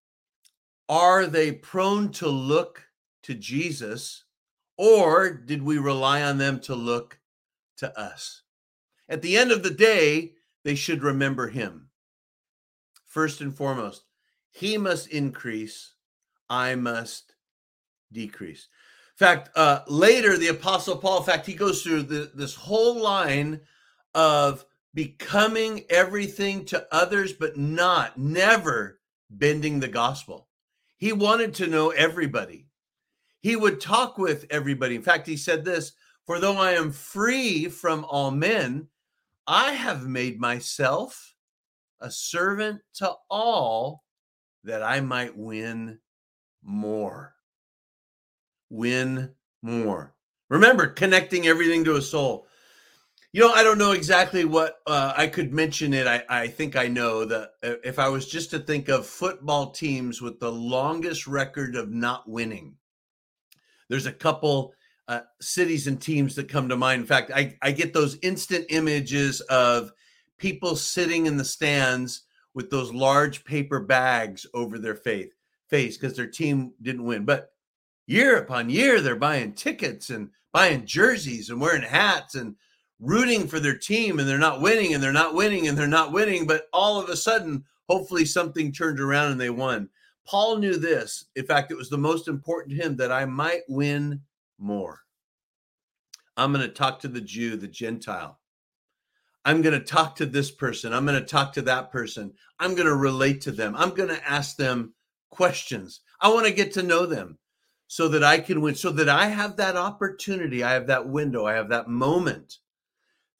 are 0.88 1.26
they 1.26 1.50
prone 1.50 2.12
to 2.12 2.28
look 2.28 2.84
to 3.24 3.34
Jesus 3.34 4.26
or 4.82 5.28
did 5.30 5.62
we 5.62 5.76
rely 5.76 6.22
on 6.22 6.38
them 6.38 6.58
to 6.58 6.74
look 6.74 7.18
to 7.76 8.00
us? 8.00 8.40
At 9.10 9.20
the 9.20 9.36
end 9.36 9.52
of 9.52 9.62
the 9.62 9.70
day, 9.70 10.32
they 10.64 10.74
should 10.74 11.02
remember 11.02 11.48
him. 11.48 11.90
First 13.04 13.42
and 13.42 13.54
foremost, 13.54 14.04
he 14.50 14.78
must 14.78 15.08
increase, 15.08 15.92
I 16.48 16.76
must 16.76 17.34
decrease. 18.10 18.68
In 19.12 19.26
fact, 19.26 19.50
uh, 19.54 19.80
later, 19.86 20.38
the 20.38 20.48
Apostle 20.48 20.96
Paul, 20.96 21.18
in 21.18 21.24
fact, 21.24 21.44
he 21.44 21.52
goes 21.52 21.82
through 21.82 22.04
the, 22.04 22.30
this 22.34 22.54
whole 22.54 23.02
line 23.02 23.60
of 24.14 24.64
becoming 24.94 25.84
everything 25.90 26.64
to 26.64 26.86
others, 26.90 27.34
but 27.34 27.58
not, 27.58 28.16
never 28.16 28.98
bending 29.28 29.80
the 29.80 29.88
gospel. 29.88 30.48
He 30.96 31.12
wanted 31.12 31.52
to 31.56 31.66
know 31.66 31.90
everybody. 31.90 32.69
He 33.40 33.56
would 33.56 33.80
talk 33.80 34.18
with 34.18 34.46
everybody. 34.50 34.94
In 34.94 35.02
fact, 35.02 35.26
he 35.26 35.36
said 35.36 35.64
this 35.64 35.92
For 36.26 36.38
though 36.38 36.56
I 36.56 36.72
am 36.72 36.92
free 36.92 37.68
from 37.68 38.04
all 38.04 38.30
men, 38.30 38.88
I 39.46 39.72
have 39.72 40.06
made 40.06 40.38
myself 40.38 41.34
a 42.00 42.10
servant 42.10 42.80
to 42.94 43.12
all 43.30 44.04
that 44.64 44.82
I 44.82 45.00
might 45.00 45.36
win 45.36 45.98
more. 46.62 47.34
Win 48.68 49.32
more. 49.62 50.14
Remember, 50.48 50.86
connecting 50.86 51.46
everything 51.46 51.84
to 51.84 51.96
a 51.96 52.02
soul. 52.02 52.46
You 53.32 53.40
know, 53.40 53.52
I 53.52 53.62
don't 53.62 53.78
know 53.78 53.92
exactly 53.92 54.44
what 54.44 54.80
uh, 54.88 55.14
I 55.16 55.28
could 55.28 55.52
mention 55.52 55.94
it. 55.94 56.06
I, 56.08 56.24
I 56.28 56.48
think 56.48 56.74
I 56.74 56.88
know 56.88 57.24
that 57.24 57.52
if 57.62 58.00
I 58.00 58.08
was 58.08 58.26
just 58.26 58.50
to 58.50 58.58
think 58.58 58.88
of 58.88 59.06
football 59.06 59.70
teams 59.70 60.20
with 60.20 60.40
the 60.40 60.50
longest 60.50 61.28
record 61.28 61.76
of 61.76 61.90
not 61.90 62.28
winning, 62.28 62.74
there's 63.90 64.06
a 64.06 64.12
couple 64.12 64.72
uh, 65.08 65.20
cities 65.40 65.86
and 65.88 66.00
teams 66.00 66.34
that 66.36 66.48
come 66.48 66.68
to 66.68 66.76
mind. 66.76 67.00
In 67.00 67.06
fact, 67.06 67.32
I, 67.34 67.58
I 67.60 67.72
get 67.72 67.92
those 67.92 68.16
instant 68.22 68.66
images 68.70 69.40
of 69.42 69.92
people 70.38 70.76
sitting 70.76 71.26
in 71.26 71.36
the 71.36 71.44
stands 71.44 72.22
with 72.54 72.70
those 72.70 72.94
large 72.94 73.44
paper 73.44 73.80
bags 73.80 74.46
over 74.54 74.78
their 74.78 74.94
face 74.94 75.30
face 75.68 75.96
because 75.96 76.16
their 76.16 76.26
team 76.26 76.72
didn't 76.82 77.04
win. 77.04 77.24
But 77.24 77.52
year 78.06 78.38
upon 78.38 78.70
year, 78.70 79.00
they're 79.00 79.16
buying 79.16 79.52
tickets 79.52 80.10
and 80.10 80.30
buying 80.52 80.84
jerseys 80.84 81.48
and 81.48 81.60
wearing 81.60 81.82
hats 81.82 82.34
and 82.34 82.56
rooting 82.98 83.46
for 83.46 83.60
their 83.60 83.76
team 83.76 84.18
and 84.18 84.28
they're 84.28 84.36
not 84.36 84.60
winning 84.60 84.92
and 84.94 85.02
they're 85.02 85.12
not 85.12 85.34
winning 85.34 85.68
and 85.68 85.78
they're 85.78 85.86
not 85.86 86.12
winning. 86.12 86.46
But 86.46 86.68
all 86.72 87.00
of 87.00 87.08
a 87.08 87.16
sudden, 87.16 87.64
hopefully 87.88 88.24
something 88.24 88.72
turned 88.72 89.00
around 89.00 89.32
and 89.32 89.40
they 89.40 89.50
won. 89.50 89.88
Paul 90.26 90.58
knew 90.58 90.76
this. 90.76 91.26
In 91.36 91.44
fact, 91.44 91.70
it 91.70 91.76
was 91.76 91.90
the 91.90 91.98
most 91.98 92.28
important 92.28 92.76
to 92.76 92.82
him 92.82 92.96
that 92.96 93.10
I 93.10 93.24
might 93.24 93.62
win 93.68 94.20
more. 94.58 95.00
I'm 96.36 96.52
going 96.52 96.66
to 96.66 96.72
talk 96.72 97.00
to 97.00 97.08
the 97.08 97.20
Jew, 97.20 97.56
the 97.56 97.68
Gentile. 97.68 98.38
I'm 99.44 99.62
going 99.62 99.78
to 99.78 99.84
talk 99.84 100.16
to 100.16 100.26
this 100.26 100.50
person. 100.50 100.92
I'm 100.92 101.06
going 101.06 101.18
to 101.18 101.26
talk 101.26 101.52
to 101.54 101.62
that 101.62 101.90
person. 101.90 102.32
I'm 102.58 102.74
going 102.74 102.86
to 102.86 102.94
relate 102.94 103.40
to 103.42 103.52
them. 103.52 103.74
I'm 103.76 103.90
going 103.90 104.10
to 104.10 104.30
ask 104.30 104.56
them 104.56 104.94
questions. 105.30 106.00
I 106.20 106.28
want 106.28 106.46
to 106.46 106.52
get 106.52 106.72
to 106.74 106.82
know 106.82 107.06
them 107.06 107.38
so 107.86 108.06
that 108.08 108.22
I 108.22 108.38
can 108.38 108.60
win, 108.60 108.74
so 108.74 108.90
that 108.92 109.08
I 109.08 109.26
have 109.26 109.56
that 109.56 109.76
opportunity. 109.76 110.62
I 110.62 110.72
have 110.72 110.86
that 110.88 111.08
window. 111.08 111.46
I 111.46 111.54
have 111.54 111.70
that 111.70 111.88
moment 111.88 112.58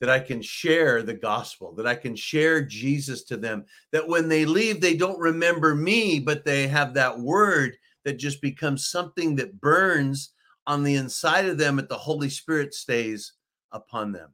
that 0.00 0.10
I 0.10 0.18
can 0.18 0.40
share 0.40 1.02
the 1.02 1.14
gospel, 1.14 1.72
that 1.74 1.86
I 1.86 1.94
can 1.94 2.16
share 2.16 2.62
Jesus 2.62 3.22
to 3.24 3.36
them, 3.36 3.66
that 3.92 4.08
when 4.08 4.28
they 4.28 4.44
leave, 4.44 4.80
they 4.80 4.96
don't 4.96 5.18
remember 5.18 5.74
me, 5.74 6.18
but 6.18 6.44
they 6.44 6.66
have 6.68 6.94
that 6.94 7.18
word 7.18 7.76
that 8.04 8.18
just 8.18 8.40
becomes 8.40 8.88
something 8.88 9.36
that 9.36 9.60
burns 9.60 10.32
on 10.66 10.82
the 10.82 10.94
inside 10.94 11.46
of 11.46 11.58
them, 11.58 11.78
and 11.78 11.88
the 11.88 11.96
Holy 11.96 12.30
Spirit 12.30 12.74
stays 12.74 13.34
upon 13.72 14.12
them. 14.12 14.30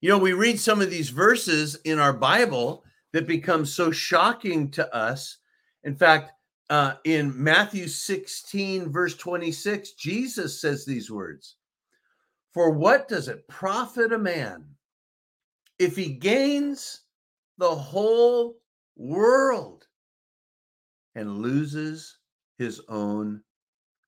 You 0.00 0.10
know, 0.10 0.18
we 0.18 0.32
read 0.32 0.58
some 0.58 0.80
of 0.80 0.90
these 0.90 1.10
verses 1.10 1.76
in 1.84 1.98
our 1.98 2.12
Bible 2.12 2.84
that 3.12 3.26
become 3.26 3.64
so 3.64 3.90
shocking 3.90 4.70
to 4.72 4.94
us. 4.94 5.38
In 5.84 5.96
fact, 5.96 6.32
uh, 6.70 6.94
in 7.04 7.32
Matthew 7.42 7.88
16, 7.88 8.90
verse 8.90 9.14
26, 9.16 9.92
Jesus 9.92 10.60
says 10.60 10.84
these 10.84 11.10
words 11.10 11.56
for 12.56 12.70
what 12.70 13.06
does 13.06 13.28
it 13.28 13.46
profit 13.48 14.14
a 14.14 14.18
man 14.18 14.64
if 15.78 15.94
he 15.94 16.08
gains 16.08 17.02
the 17.58 17.74
whole 17.74 18.56
world 18.96 19.86
and 21.14 21.40
loses 21.42 22.16
his 22.56 22.80
own 22.88 23.42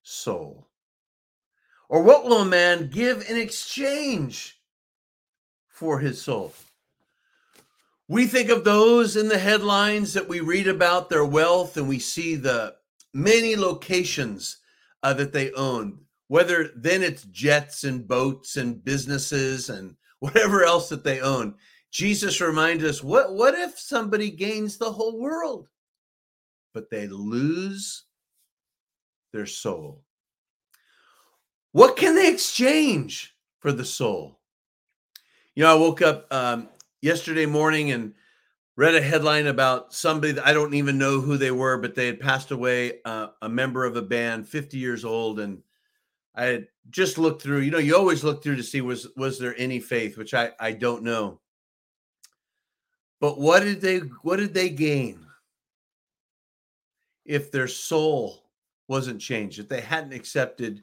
soul? 0.02 0.67
Or 1.90 2.02
what 2.02 2.25
will 2.25 2.40
a 2.40 2.47
man 2.47 2.88
give 2.88 3.28
in 3.28 3.37
exchange 3.37 4.59
for 5.69 5.99
his 5.99 6.19
soul? 6.19 6.55
We 8.09 8.26
think 8.26 8.49
of 8.49 8.64
those 8.64 9.19
in 9.19 9.28
the 9.28 9.37
headlines 9.37 10.14
that 10.14 10.26
we 10.26 10.40
read 10.40 10.69
about 10.69 11.11
their 11.11 11.26
wealth 11.26 11.76
and 11.76 11.87
we 11.87 11.99
see 11.99 12.35
the 12.35 12.76
many 13.12 13.57
locations 13.57 14.57
uh, 15.02 15.12
that 15.12 15.35
they 15.35 15.52
own 15.52 15.99
whether 16.29 16.71
then 16.77 17.03
it's 17.03 17.25
jets 17.25 17.85
and 17.85 18.07
boats 18.07 18.57
and 18.57 18.85
businesses 18.85 19.71
and 19.71 19.97
whatever 20.21 20.65
else 20.65 20.89
that 20.89 21.05
they 21.05 21.21
own. 21.21 21.55
Jesus 21.91 22.41
reminds 22.41 22.85
us 22.85 23.03
what 23.03 23.35
what 23.35 23.55
if 23.55 23.79
somebody 23.79 24.31
gains 24.31 24.77
the 24.77 24.93
whole 24.93 25.19
world 25.19 25.69
but 26.75 26.91
they 26.91 27.09
lose 27.09 28.05
their 29.33 29.47
soul? 29.47 30.03
What 31.73 31.97
can 31.97 32.15
they 32.15 32.31
exchange 32.31 33.35
for 33.61 33.73
the 33.73 33.85
soul? 33.85 34.39
You 35.55 35.65
know, 35.65 35.73
I 35.73 35.79
woke 35.79 36.03
up 36.03 36.33
um, 36.33 36.69
yesterday 37.03 37.47
morning 37.47 37.91
and 37.91 38.15
read 38.77 38.95
a 38.95 39.03
headline 39.03 39.49
about 39.49 39.93
somebody 39.93 40.33
that 40.33 40.47
I 40.47 40.53
don't 40.53 40.75
even 40.75 40.99
know 40.99 41.21
who 41.21 41.37
they 41.37 41.51
were, 41.51 41.79
but 41.79 41.95
they 41.95 42.07
had 42.07 42.21
passed 42.21 42.53
away, 42.53 43.01
uh, 43.05 43.29
a 43.43 43.49
member 43.49 43.85
of 43.85 43.97
a 43.97 44.03
band, 44.03 44.49
50 44.49 44.79
years 44.79 45.05
old, 45.05 45.41
and 45.41 45.63
I 46.38 46.64
just 46.90 47.18
looked 47.18 47.42
through, 47.42 47.61
you 47.61 47.73
know, 47.73 47.78
you 47.78 47.97
always 47.97 48.23
look 48.23 48.42
through 48.42 48.57
to 48.57 48.62
see 48.62 48.80
was 48.80 49.09
was 49.16 49.38
there 49.38 49.57
any 49.59 49.80
faith, 49.80 50.16
which 50.16 50.35
I 50.35 50.52
I 50.61 50.73
don't 50.73 51.02
know. 51.02 51.40
But 53.21 53.40
what 53.40 53.64
did 53.64 53.80
they 53.80 53.99
what 54.23 54.37
did 54.37 54.54
they 54.54 54.71
gain 54.71 55.26
if 57.25 57.50
their 57.50 57.66
soul 57.66 58.45
wasn't 58.87 59.21
changed, 59.21 59.59
if 59.59 59.68
they 59.68 59.80
hadn't 59.80 60.12
accepted 60.12 60.83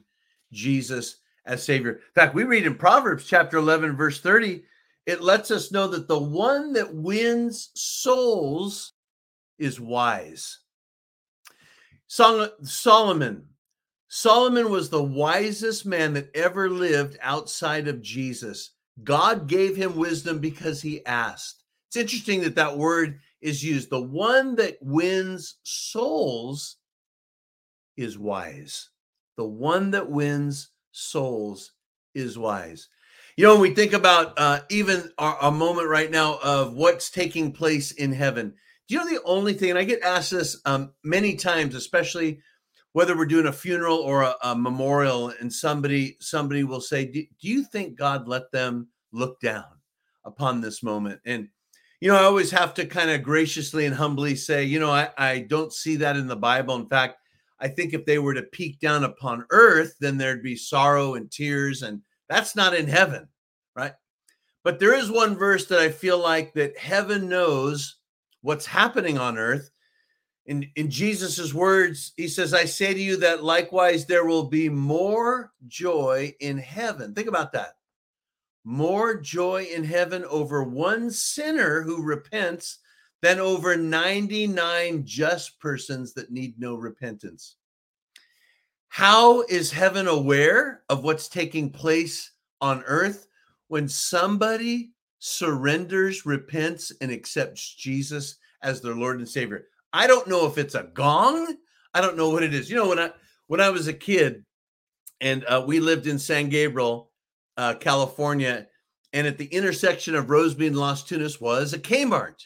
Jesus 0.52 1.16
as 1.46 1.64
Savior? 1.64 1.92
In 1.92 2.12
fact, 2.14 2.34
we 2.34 2.44
read 2.44 2.66
in 2.66 2.74
Proverbs 2.74 3.24
chapter 3.24 3.56
11, 3.56 3.96
verse 3.96 4.20
30, 4.20 4.62
it 5.06 5.22
lets 5.22 5.50
us 5.50 5.72
know 5.72 5.88
that 5.88 6.06
the 6.06 6.18
one 6.18 6.74
that 6.74 6.94
wins 6.94 7.70
souls 7.74 8.92
is 9.58 9.80
wise. 9.80 10.58
Solomon 12.08 13.46
Solomon 14.08 14.70
was 14.70 14.88
the 14.88 15.02
wisest 15.02 15.84
man 15.84 16.14
that 16.14 16.30
ever 16.34 16.70
lived 16.70 17.18
outside 17.20 17.88
of 17.88 18.02
Jesus. 18.02 18.70
God 19.02 19.48
gave 19.48 19.76
him 19.76 19.96
wisdom 19.96 20.38
because 20.38 20.82
he 20.82 21.04
asked. 21.04 21.62
It's 21.88 21.96
interesting 21.96 22.42
that 22.42 22.54
that 22.54 22.78
word 22.78 23.18
is 23.40 23.64
used. 23.64 23.90
The 23.90 24.00
one 24.00 24.56
that 24.56 24.76
wins 24.80 25.56
souls 25.62 26.76
is 27.96 28.18
wise. 28.18 28.90
The 29.36 29.46
one 29.46 29.90
that 29.90 30.10
wins 30.10 30.70
souls 30.92 31.72
is 32.14 32.38
wise. 32.38 32.88
You 33.36 33.44
know, 33.44 33.52
when 33.52 33.62
we 33.62 33.74
think 33.74 33.92
about 33.92 34.38
uh, 34.38 34.60
even 34.70 35.10
our, 35.18 35.36
a 35.42 35.50
moment 35.50 35.88
right 35.88 36.10
now 36.10 36.38
of 36.42 36.74
what's 36.74 37.10
taking 37.10 37.52
place 37.52 37.92
in 37.92 38.12
heaven, 38.12 38.54
do 38.88 38.94
you 38.94 39.00
know 39.00 39.10
the 39.10 39.22
only 39.24 39.52
thing, 39.52 39.70
and 39.70 39.78
I 39.78 39.84
get 39.84 40.00
asked 40.02 40.30
this 40.30 40.60
um, 40.64 40.92
many 41.04 41.34
times, 41.34 41.74
especially 41.74 42.40
whether 42.96 43.14
we're 43.14 43.26
doing 43.26 43.48
a 43.48 43.52
funeral 43.52 43.98
or 43.98 44.22
a, 44.22 44.34
a 44.42 44.56
memorial, 44.56 45.30
and 45.38 45.52
somebody 45.52 46.16
somebody 46.18 46.64
will 46.64 46.80
say, 46.80 47.04
do, 47.04 47.22
do 47.42 47.46
you 47.46 47.62
think 47.62 47.94
God 47.94 48.26
let 48.26 48.50
them 48.52 48.88
look 49.12 49.38
down 49.40 49.66
upon 50.24 50.62
this 50.62 50.82
moment? 50.82 51.20
And 51.26 51.48
you 52.00 52.08
know, 52.08 52.16
I 52.16 52.22
always 52.22 52.50
have 52.52 52.72
to 52.72 52.86
kind 52.86 53.10
of 53.10 53.22
graciously 53.22 53.84
and 53.84 53.94
humbly 53.94 54.34
say, 54.34 54.64
you 54.64 54.80
know, 54.80 54.90
I, 54.90 55.10
I 55.18 55.40
don't 55.40 55.74
see 55.74 55.96
that 55.96 56.16
in 56.16 56.26
the 56.26 56.36
Bible. 56.36 56.74
In 56.74 56.88
fact, 56.88 57.18
I 57.60 57.68
think 57.68 57.92
if 57.92 58.06
they 58.06 58.18
were 58.18 58.32
to 58.32 58.44
peek 58.44 58.80
down 58.80 59.04
upon 59.04 59.44
earth, 59.50 59.94
then 60.00 60.16
there'd 60.16 60.42
be 60.42 60.56
sorrow 60.56 61.16
and 61.16 61.30
tears, 61.30 61.82
and 61.82 62.00
that's 62.30 62.56
not 62.56 62.72
in 62.72 62.88
heaven, 62.88 63.28
right? 63.74 63.92
But 64.64 64.78
there 64.78 64.94
is 64.94 65.10
one 65.10 65.36
verse 65.36 65.66
that 65.66 65.80
I 65.80 65.90
feel 65.90 66.18
like 66.18 66.54
that 66.54 66.78
heaven 66.78 67.28
knows 67.28 67.98
what's 68.40 68.64
happening 68.64 69.18
on 69.18 69.36
earth. 69.36 69.70
In, 70.46 70.68
in 70.76 70.90
Jesus' 70.90 71.52
words, 71.52 72.12
he 72.16 72.28
says, 72.28 72.54
I 72.54 72.64
say 72.64 72.94
to 72.94 73.00
you 73.00 73.16
that 73.18 73.44
likewise 73.44 74.06
there 74.06 74.24
will 74.24 74.44
be 74.44 74.68
more 74.68 75.52
joy 75.66 76.34
in 76.40 76.56
heaven. 76.58 77.14
Think 77.14 77.28
about 77.28 77.52
that 77.52 77.76
more 78.66 79.14
joy 79.14 79.64
in 79.72 79.84
heaven 79.84 80.24
over 80.24 80.64
one 80.64 81.08
sinner 81.08 81.82
who 81.82 82.02
repents 82.02 82.80
than 83.22 83.38
over 83.38 83.76
99 83.76 85.04
just 85.06 85.60
persons 85.60 86.12
that 86.12 86.32
need 86.32 86.58
no 86.58 86.74
repentance. 86.74 87.54
How 88.88 89.42
is 89.42 89.70
heaven 89.70 90.08
aware 90.08 90.82
of 90.88 91.04
what's 91.04 91.28
taking 91.28 91.70
place 91.70 92.32
on 92.60 92.82
earth 92.86 93.28
when 93.68 93.88
somebody 93.88 94.90
surrenders, 95.20 96.26
repents, 96.26 96.90
and 97.00 97.12
accepts 97.12 97.72
Jesus 97.76 98.36
as 98.62 98.80
their 98.80 98.96
Lord 98.96 99.18
and 99.18 99.28
Savior? 99.28 99.66
I 99.96 100.06
don't 100.06 100.28
know 100.28 100.44
if 100.44 100.58
it's 100.58 100.74
a 100.74 100.82
gong. 100.92 101.56
I 101.94 102.02
don't 102.02 102.18
know 102.18 102.28
what 102.28 102.42
it 102.42 102.52
is. 102.52 102.68
You 102.68 102.76
know, 102.76 102.88
when 102.88 102.98
I 102.98 103.12
when 103.46 103.62
I 103.62 103.70
was 103.70 103.88
a 103.88 103.94
kid, 103.94 104.44
and 105.22 105.42
uh, 105.46 105.64
we 105.66 105.80
lived 105.80 106.06
in 106.06 106.18
San 106.18 106.50
Gabriel, 106.50 107.10
uh, 107.56 107.74
California, 107.80 108.66
and 109.14 109.26
at 109.26 109.38
the 109.38 109.46
intersection 109.46 110.14
of 110.14 110.26
Rosemead 110.26 110.66
and 110.66 110.76
Las 110.76 111.02
Tunas 111.02 111.40
was 111.40 111.72
a 111.72 111.78
Kmart. 111.78 112.44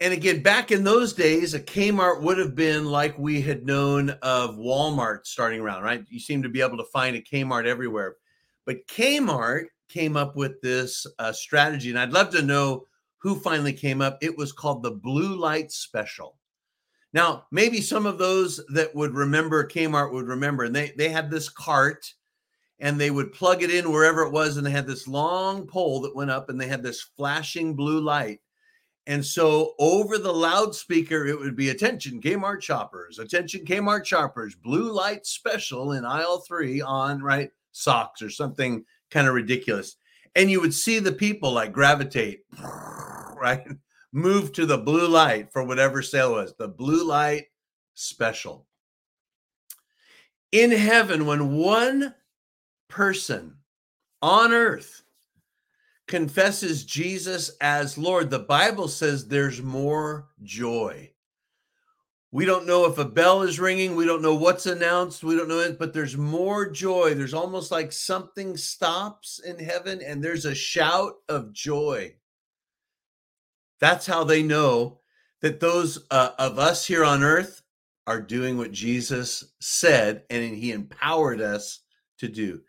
And 0.00 0.12
again, 0.12 0.42
back 0.42 0.72
in 0.72 0.82
those 0.82 1.12
days, 1.12 1.54
a 1.54 1.60
Kmart 1.60 2.20
would 2.22 2.38
have 2.38 2.56
been 2.56 2.86
like 2.86 3.16
we 3.16 3.40
had 3.40 3.64
known 3.64 4.10
of 4.20 4.56
Walmart 4.56 5.26
starting 5.26 5.60
around, 5.60 5.84
right? 5.84 6.04
You 6.08 6.18
seem 6.18 6.42
to 6.42 6.48
be 6.48 6.60
able 6.60 6.78
to 6.78 6.90
find 6.92 7.14
a 7.14 7.22
Kmart 7.22 7.64
everywhere. 7.64 8.16
But 8.66 8.88
Kmart 8.88 9.66
came 9.88 10.16
up 10.16 10.34
with 10.34 10.60
this 10.62 11.06
uh, 11.20 11.32
strategy, 11.32 11.90
and 11.90 11.98
I'd 11.98 12.12
love 12.12 12.30
to 12.30 12.42
know 12.42 12.86
who 13.24 13.34
finally 13.34 13.72
came 13.72 14.02
up. 14.02 14.18
It 14.20 14.36
was 14.36 14.52
called 14.52 14.82
the 14.82 14.90
Blue 14.90 15.34
Light 15.34 15.72
Special. 15.72 16.36
Now, 17.14 17.46
maybe 17.50 17.80
some 17.80 18.04
of 18.04 18.18
those 18.18 18.60
that 18.68 18.94
would 18.94 19.14
remember 19.14 19.66
Kmart 19.66 20.12
would 20.12 20.28
remember, 20.28 20.64
and 20.64 20.76
they 20.76 20.92
they 20.98 21.08
had 21.08 21.30
this 21.30 21.48
cart 21.48 22.12
and 22.80 23.00
they 23.00 23.10
would 23.10 23.32
plug 23.32 23.62
it 23.62 23.70
in 23.70 23.90
wherever 23.90 24.22
it 24.22 24.32
was 24.32 24.56
and 24.56 24.66
they 24.66 24.70
had 24.70 24.86
this 24.86 25.08
long 25.08 25.66
pole 25.66 26.02
that 26.02 26.14
went 26.14 26.30
up 26.30 26.50
and 26.50 26.60
they 26.60 26.66
had 26.66 26.82
this 26.82 27.00
flashing 27.16 27.74
blue 27.74 28.00
light 28.00 28.40
and 29.06 29.24
so 29.24 29.74
over 29.78 30.18
the 30.18 30.32
loudspeaker 30.32 31.24
it 31.24 31.38
would 31.38 31.54
be 31.54 31.68
attention 31.68 32.20
kmart 32.20 32.60
shoppers 32.60 33.20
attention 33.20 33.64
kmart 33.64 34.04
shoppers 34.04 34.56
blue 34.56 34.90
light 34.90 35.24
special 35.24 35.92
in 35.92 36.04
aisle 36.04 36.40
three 36.40 36.80
on 36.80 37.22
right 37.22 37.50
socks 37.70 38.20
or 38.20 38.28
something 38.28 38.84
kind 39.10 39.28
of 39.28 39.34
ridiculous 39.34 39.96
and 40.34 40.50
you 40.50 40.60
would 40.60 40.74
see 40.74 40.98
the 40.98 41.12
people 41.12 41.52
like 41.52 41.72
gravitate 41.72 42.40
right 43.40 43.66
move 44.12 44.52
to 44.52 44.66
the 44.66 44.78
blue 44.78 45.08
light 45.08 45.52
for 45.52 45.64
whatever 45.64 46.02
sale 46.02 46.32
was 46.32 46.54
the 46.58 46.68
blue 46.68 47.04
light 47.04 47.44
special 47.94 48.66
in 50.52 50.70
heaven 50.70 51.26
when 51.26 51.56
one 51.56 52.14
person 52.88 53.56
on 54.22 54.52
earth 54.52 55.02
confesses 56.06 56.84
Jesus 56.84 57.50
as 57.60 57.98
Lord, 57.98 58.30
the 58.30 58.38
Bible 58.38 58.88
says 58.88 59.26
there's 59.26 59.62
more 59.62 60.28
joy. 60.42 61.10
We 62.34 62.46
don't 62.46 62.66
know 62.66 62.84
if 62.86 62.98
a 62.98 63.04
bell 63.04 63.42
is 63.42 63.60
ringing. 63.60 63.94
We 63.94 64.06
don't 64.06 64.20
know 64.20 64.34
what's 64.34 64.66
announced. 64.66 65.22
We 65.22 65.36
don't 65.36 65.46
know 65.46 65.60
it, 65.60 65.78
but 65.78 65.92
there's 65.92 66.16
more 66.16 66.68
joy. 66.68 67.14
There's 67.14 67.32
almost 67.32 67.70
like 67.70 67.92
something 67.92 68.56
stops 68.56 69.38
in 69.38 69.56
heaven 69.56 70.02
and 70.02 70.20
there's 70.20 70.44
a 70.44 70.52
shout 70.52 71.12
of 71.28 71.52
joy. 71.52 72.16
That's 73.78 74.04
how 74.04 74.24
they 74.24 74.42
know 74.42 74.98
that 75.42 75.60
those 75.60 76.06
uh, 76.10 76.30
of 76.36 76.58
us 76.58 76.84
here 76.84 77.04
on 77.04 77.22
earth 77.22 77.62
are 78.08 78.20
doing 78.20 78.58
what 78.58 78.72
Jesus 78.72 79.52
said 79.60 80.24
and 80.28 80.56
he 80.56 80.72
empowered 80.72 81.40
us 81.40 81.82
to 82.18 82.26
do 82.26 82.62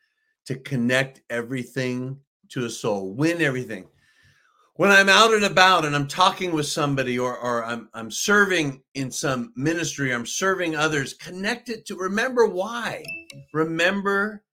to 0.46 0.58
connect 0.58 1.24
everything 1.32 2.20
to 2.50 2.66
a 2.66 2.70
soul, 2.70 3.16
win 3.16 3.42
everything. 3.42 3.86
When 4.78 4.92
I'm 4.92 5.08
out 5.08 5.34
and 5.34 5.46
about 5.46 5.86
and 5.86 5.96
I'm 5.96 6.08
talking 6.08 6.52
with 6.52 6.66
somebody 6.66 7.18
or, 7.18 7.38
or 7.38 7.64
I'm, 7.64 7.88
I'm 7.94 8.12
serving 8.12 8.82
in 8.94 9.10
some 9.10 9.54
ministry, 9.56 10.14
I'm 10.14 10.26
serving 10.26 10.76
others, 10.76 11.14
connect 11.14 11.70
it 11.70 11.86
to 11.86 11.96
remember 11.96 12.46
why. 12.46 13.02
Remember 13.54 14.44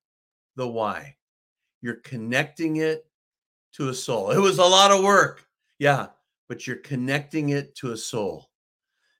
the 0.54 0.68
why. 0.68 1.16
You're 1.80 1.96
connecting 2.04 2.76
it 2.76 3.04
to 3.72 3.88
a 3.88 3.94
soul. 3.94 4.30
It 4.30 4.38
was 4.38 4.58
a 4.58 4.64
lot 4.64 4.92
of 4.92 5.02
work. 5.02 5.44
Yeah, 5.80 6.06
but 6.48 6.68
you're 6.68 6.76
connecting 6.76 7.48
it 7.48 7.74
to 7.76 7.90
a 7.90 7.96
soul. 7.96 8.48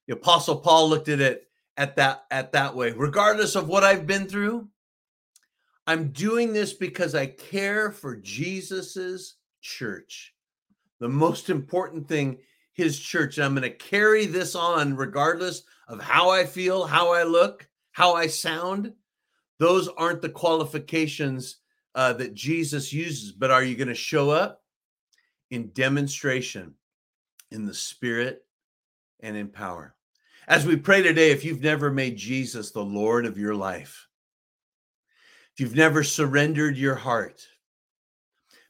The 0.06 0.14
apostle 0.14 0.56
Paul 0.56 0.88
looked 0.88 1.08
at 1.08 1.20
it 1.20 1.48
at 1.78 1.96
that 1.96 2.26
at 2.30 2.52
that 2.52 2.76
way. 2.76 2.92
Regardless 2.92 3.56
of 3.56 3.66
what 3.66 3.82
I've 3.82 4.06
been 4.06 4.28
through, 4.28 4.68
I'm 5.84 6.12
doing 6.12 6.52
this 6.52 6.72
because 6.72 7.16
I 7.16 7.26
care 7.26 7.90
for 7.90 8.14
Jesus's 8.14 9.34
church. 9.62 10.32
The 11.02 11.08
most 11.08 11.50
important 11.50 12.06
thing, 12.06 12.38
his 12.74 12.96
church. 13.00 13.36
And 13.36 13.44
I'm 13.44 13.56
going 13.56 13.68
to 13.68 13.76
carry 13.76 14.24
this 14.24 14.54
on 14.54 14.94
regardless 14.94 15.64
of 15.88 16.00
how 16.00 16.30
I 16.30 16.44
feel, 16.44 16.86
how 16.86 17.12
I 17.12 17.24
look, 17.24 17.68
how 17.90 18.14
I 18.14 18.28
sound. 18.28 18.92
Those 19.58 19.88
aren't 19.88 20.22
the 20.22 20.28
qualifications 20.28 21.56
uh, 21.96 22.12
that 22.12 22.34
Jesus 22.34 22.92
uses. 22.92 23.32
But 23.32 23.50
are 23.50 23.64
you 23.64 23.74
going 23.74 23.88
to 23.88 23.96
show 23.96 24.30
up 24.30 24.62
in 25.50 25.72
demonstration, 25.72 26.74
in 27.50 27.66
the 27.66 27.74
spirit, 27.74 28.46
and 29.18 29.36
in 29.36 29.48
power? 29.48 29.96
As 30.46 30.64
we 30.64 30.76
pray 30.76 31.02
today, 31.02 31.32
if 31.32 31.44
you've 31.44 31.62
never 31.62 31.90
made 31.90 32.16
Jesus 32.16 32.70
the 32.70 32.84
Lord 32.84 33.26
of 33.26 33.36
your 33.36 33.56
life, 33.56 34.06
if 35.52 35.58
you've 35.58 35.74
never 35.74 36.04
surrendered 36.04 36.76
your 36.76 36.94
heart, 36.94 37.44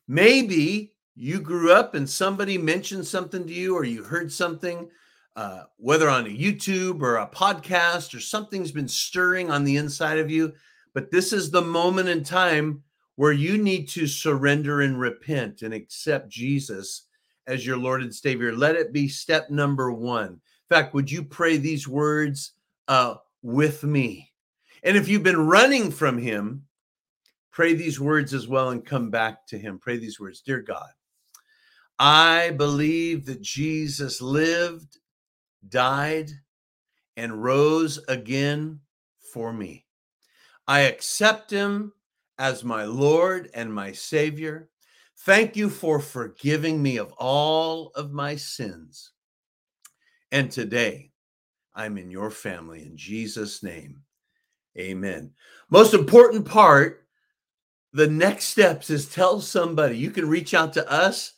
maybe 0.08 0.91
you 1.14 1.40
grew 1.40 1.72
up 1.72 1.94
and 1.94 2.08
somebody 2.08 2.56
mentioned 2.58 3.06
something 3.06 3.46
to 3.46 3.52
you 3.52 3.74
or 3.74 3.84
you 3.84 4.02
heard 4.02 4.32
something, 4.32 4.88
uh, 5.36 5.64
whether 5.76 6.08
on 6.08 6.26
a 6.26 6.30
YouTube 6.30 7.02
or 7.02 7.16
a 7.16 7.26
podcast 7.26 8.14
or 8.14 8.20
something's 8.20 8.72
been 8.72 8.88
stirring 8.88 9.50
on 9.50 9.64
the 9.64 9.76
inside 9.76 10.18
of 10.18 10.30
you. 10.30 10.52
But 10.94 11.10
this 11.10 11.32
is 11.32 11.50
the 11.50 11.62
moment 11.62 12.08
in 12.08 12.24
time 12.24 12.82
where 13.16 13.32
you 13.32 13.58
need 13.58 13.88
to 13.90 14.06
surrender 14.06 14.82
and 14.82 14.98
repent 14.98 15.62
and 15.62 15.74
accept 15.74 16.30
Jesus 16.30 17.06
as 17.46 17.66
your 17.66 17.76
Lord 17.76 18.02
and 18.02 18.14
Savior. 18.14 18.52
Let 18.52 18.76
it 18.76 18.92
be 18.92 19.08
step 19.08 19.50
number 19.50 19.92
one. 19.92 20.28
In 20.28 20.40
fact, 20.68 20.94
would 20.94 21.10
you 21.10 21.22
pray 21.22 21.56
these 21.58 21.86
words 21.86 22.52
uh, 22.88 23.16
with 23.42 23.84
me? 23.84 24.30
And 24.82 24.96
if 24.96 25.08
you've 25.08 25.22
been 25.22 25.46
running 25.46 25.90
from 25.90 26.18
Him, 26.18 26.64
Pray 27.52 27.74
these 27.74 28.00
words 28.00 28.32
as 28.32 28.48
well 28.48 28.70
and 28.70 28.84
come 28.84 29.10
back 29.10 29.46
to 29.46 29.58
Him. 29.58 29.78
Pray 29.78 29.98
these 29.98 30.18
words 30.18 30.40
Dear 30.40 30.60
God, 30.60 30.88
I 32.04 32.50
believe 32.50 33.26
that 33.26 33.42
Jesus 33.42 34.20
lived, 34.20 34.98
died, 35.68 36.32
and 37.16 37.44
rose 37.44 38.00
again 38.08 38.80
for 39.32 39.52
me. 39.52 39.86
I 40.66 40.80
accept 40.80 41.52
Him 41.52 41.92
as 42.40 42.64
my 42.64 42.86
Lord 42.86 43.50
and 43.54 43.72
my 43.72 43.92
Savior. 43.92 44.68
Thank 45.18 45.54
you 45.54 45.70
for 45.70 46.00
forgiving 46.00 46.82
me 46.82 46.96
of 46.96 47.12
all 47.18 47.92
of 47.94 48.10
my 48.10 48.34
sins. 48.34 49.12
And 50.32 50.50
today, 50.50 51.12
I'm 51.72 51.98
in 51.98 52.10
your 52.10 52.32
family 52.32 52.82
in 52.82 52.96
Jesus' 52.96 53.62
name. 53.62 54.02
Amen. 54.76 55.34
Most 55.70 55.94
important 55.94 56.46
part 56.46 57.06
the 57.92 58.08
next 58.08 58.46
steps 58.46 58.90
is 58.90 59.06
tell 59.06 59.40
somebody. 59.40 59.96
You 59.96 60.10
can 60.10 60.28
reach 60.28 60.52
out 60.52 60.72
to 60.72 60.90
us 60.90 61.34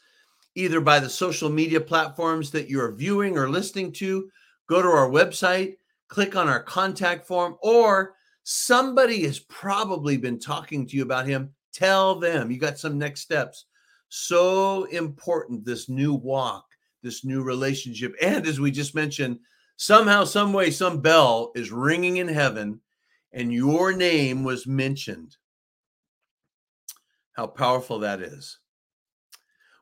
either 0.54 0.80
by 0.80 1.00
the 1.00 1.08
social 1.08 1.50
media 1.50 1.80
platforms 1.80 2.50
that 2.50 2.68
you're 2.68 2.92
viewing 2.92 3.36
or 3.36 3.48
listening 3.48 3.92
to. 3.92 4.30
Go 4.68 4.80
to 4.80 4.88
our 4.88 5.10
website, 5.10 5.76
click 6.08 6.36
on 6.36 6.48
our 6.48 6.62
contact 6.62 7.26
form, 7.26 7.56
or 7.62 8.14
somebody 8.44 9.24
has 9.24 9.38
probably 9.40 10.16
been 10.16 10.38
talking 10.38 10.86
to 10.86 10.96
you 10.96 11.02
about 11.02 11.26
him. 11.26 11.52
Tell 11.72 12.18
them 12.18 12.50
you 12.50 12.58
got 12.58 12.78
some 12.78 12.98
next 12.98 13.20
steps. 13.20 13.66
So 14.08 14.84
important, 14.84 15.64
this 15.64 15.88
new 15.88 16.14
walk, 16.14 16.66
this 17.02 17.24
new 17.24 17.42
relationship. 17.42 18.14
And 18.22 18.46
as 18.46 18.60
we 18.60 18.70
just 18.70 18.94
mentioned, 18.94 19.40
somehow, 19.76 20.24
some 20.24 20.52
way, 20.52 20.70
some 20.70 21.00
bell 21.00 21.50
is 21.54 21.72
ringing 21.72 22.18
in 22.18 22.28
heaven 22.28 22.80
and 23.32 23.52
your 23.52 23.92
name 23.92 24.44
was 24.44 24.66
mentioned. 24.66 25.36
How 27.32 27.48
powerful 27.48 27.98
that 27.98 28.20
is. 28.20 28.58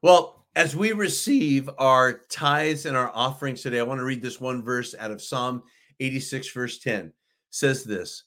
Well, 0.00 0.41
as 0.54 0.76
we 0.76 0.92
receive 0.92 1.70
our 1.78 2.20
tithes 2.28 2.86
and 2.86 2.96
our 2.96 3.10
offerings 3.14 3.62
today, 3.62 3.80
I 3.80 3.84
want 3.84 4.00
to 4.00 4.04
read 4.04 4.22
this 4.22 4.40
one 4.40 4.62
verse 4.62 4.94
out 4.98 5.10
of 5.10 5.22
Psalm 5.22 5.62
86, 6.00 6.50
verse 6.50 6.78
10. 6.78 7.06
It 7.06 7.12
says 7.50 7.84
this 7.84 8.24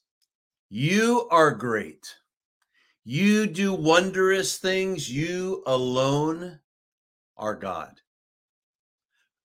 You 0.70 1.28
are 1.30 1.52
great. 1.52 2.16
You 3.04 3.46
do 3.46 3.74
wondrous 3.74 4.58
things. 4.58 5.12
You 5.12 5.62
alone 5.68 6.60
are 7.38 7.56
God. 7.56 8.02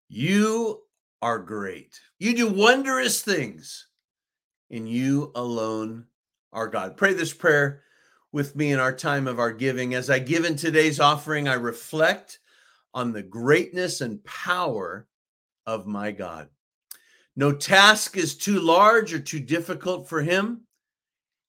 You 0.09 0.81
are 1.21 1.38
great. 1.38 2.01
You 2.19 2.35
do 2.35 2.49
wondrous 2.49 3.21
things, 3.21 3.88
and 4.71 4.88
you 4.88 5.33
alone 5.35 6.07
are 6.53 6.69
God. 6.69 6.97
Pray 6.97 7.12
this 7.12 7.35
prayer 7.35 7.83
with 8.33 8.57
me 8.57 8.73
in 8.73 8.81
our 8.81 8.95
time 8.95 9.29
of 9.29 9.38
our 9.38 9.53
giving. 9.53 9.93
As 9.93 10.09
I 10.09 10.19
give 10.19 10.47
in 10.47 10.57
today's 10.57 10.99
offering, 10.99 11.47
I 11.47 11.55
reflect 11.55 12.38
on 12.94 13.12
the 13.12 13.22
greatness 13.22 14.00
and 14.00 14.22
power 14.24 15.07
of 15.66 15.87
my 15.87 16.11
God. 16.11 16.48
No 17.37 17.53
task 17.53 18.16
is 18.16 18.37
too 18.37 18.61
large 18.61 19.14
or 19.14 19.20
too 19.20 19.40
difficult 19.40 20.09
for 20.09 20.20
him. 20.20 20.62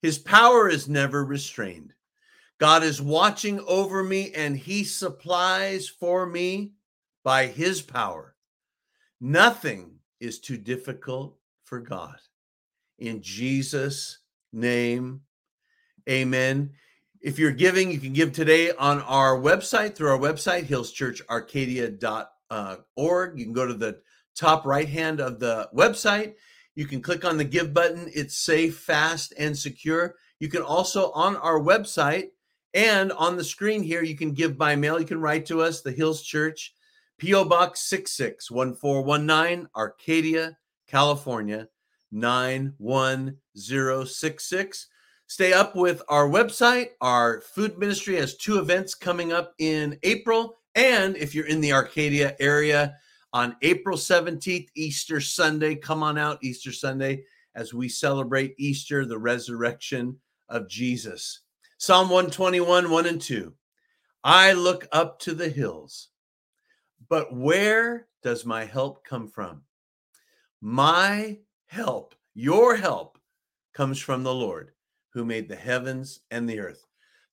His 0.02 0.18
power 0.18 0.70
is 0.70 0.88
never 0.88 1.26
restrained. 1.26 1.94
God 2.60 2.84
is 2.84 3.02
watching 3.02 3.60
over 3.62 4.04
me 4.04 4.32
and 4.34 4.56
he 4.56 4.84
supplies 4.84 5.88
for 5.88 6.26
me 6.26 6.74
by 7.24 7.48
his 7.48 7.82
power. 7.82 8.36
Nothing 9.20 9.96
is 10.20 10.40
too 10.40 10.58
difficult 10.58 11.38
for 11.64 11.80
God. 11.80 12.18
In 13.00 13.22
Jesus' 13.22 14.20
name, 14.54 15.22
amen. 16.08 16.72
If 17.22 17.38
you're 17.38 17.52
giving, 17.52 17.92
you 17.92 18.00
can 18.00 18.14
give 18.14 18.32
today 18.32 18.72
on 18.72 19.02
our 19.02 19.38
website 19.38 19.94
through 19.96 20.10
our 20.10 20.18
website, 20.18 20.66
hillschurcharcadia.org. 20.66 22.28
Uh, 22.50 22.78
you 23.36 23.46
can 23.46 23.54
go 23.54 23.68
to 23.68 23.76
the 23.76 24.00
top 24.36 24.66
right 24.66 24.90
hand 24.90 25.20
of 25.20 25.40
the 25.40 25.70
website. 25.74 26.34
You 26.74 26.88
can 26.88 27.02
click 27.02 27.24
on 27.24 27.38
the 27.38 27.44
give 27.44 27.74
button. 27.74 28.10
It's 28.14 28.38
safe, 28.38 28.80
fast, 28.80 29.34
and 29.38 29.58
secure. 29.58 30.16
You 30.40 30.50
can 30.50 30.64
also 30.64 31.12
on 31.12 31.36
our 31.38 31.60
website 31.60 32.30
and 32.74 33.12
on 33.12 33.38
the 33.38 33.44
screen 33.44 33.84
here, 33.84 34.02
you 34.02 34.16
can 34.16 34.34
give 34.34 34.58
by 34.58 34.76
mail. 34.76 35.00
You 35.00 35.06
can 35.06 35.22
write 35.22 35.46
to 35.48 35.62
us, 35.62 35.82
the 35.82 35.92
Hills 35.92 36.24
Church, 36.24 36.74
P.O. 37.18 37.44
Box 37.46 37.82
661419, 37.82 39.68
Arcadia, 39.76 40.58
California 40.88 41.68
91066. 42.12 44.88
Stay 45.32 45.54
up 45.54 45.78
with 45.78 46.02
our 46.10 46.28
website. 46.28 46.90
Our 47.00 47.40
food 47.40 47.78
ministry 47.78 48.18
has 48.18 48.36
two 48.36 48.60
events 48.60 48.94
coming 48.94 49.32
up 49.32 49.54
in 49.60 49.98
April. 50.04 50.58
And 50.76 51.16
if 51.16 51.34
you're 51.34 51.48
in 51.48 51.62
the 51.62 51.72
Arcadia 51.72 52.36
area 52.42 52.98
on 53.32 53.56
April 53.62 53.96
17th, 53.96 54.68
Easter 54.76 55.22
Sunday, 55.22 55.76
come 55.76 56.04
on 56.04 56.18
out 56.18 56.44
Easter 56.44 56.74
Sunday 56.74 57.24
as 57.56 57.74
we 57.74 57.88
celebrate 57.88 58.56
Easter, 58.58 59.06
the 59.06 59.18
resurrection 59.18 60.20
of 60.50 60.68
Jesus. 60.68 61.40
Psalm 61.78 62.10
121, 62.10 62.92
1 62.92 63.06
and 63.06 63.22
2. 63.22 63.54
I 64.26 64.52
look 64.52 64.86
up 64.92 65.18
to 65.20 65.34
the 65.34 65.48
hills, 65.48 66.10
but 67.08 67.34
where 67.34 68.10
does 68.22 68.46
my 68.46 68.66
help 68.66 69.06
come 69.06 69.30
from? 69.30 69.62
My 70.60 71.40
help, 71.68 72.16
your 72.34 72.76
help, 72.76 73.18
comes 73.74 73.98
from 73.98 74.24
the 74.24 74.34
Lord 74.34 74.74
who 75.14 75.26
made 75.26 75.50
the 75.50 75.56
heavens 75.56 76.20
and 76.30 76.50
the 76.50 76.60
earth. 76.60 76.86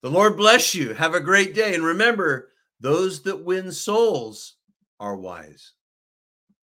The 0.02 0.10
Lord 0.10 0.36
bless 0.36 0.74
you. 0.74 0.94
Have 0.94 1.14
a 1.14 1.20
great 1.20 1.54
day. 1.54 1.74
And 1.74 1.84
remember, 1.84 2.50
those 2.80 3.22
that 3.22 3.44
win 3.44 3.72
souls 3.72 4.54
are 5.00 5.16
wise. 5.16 5.72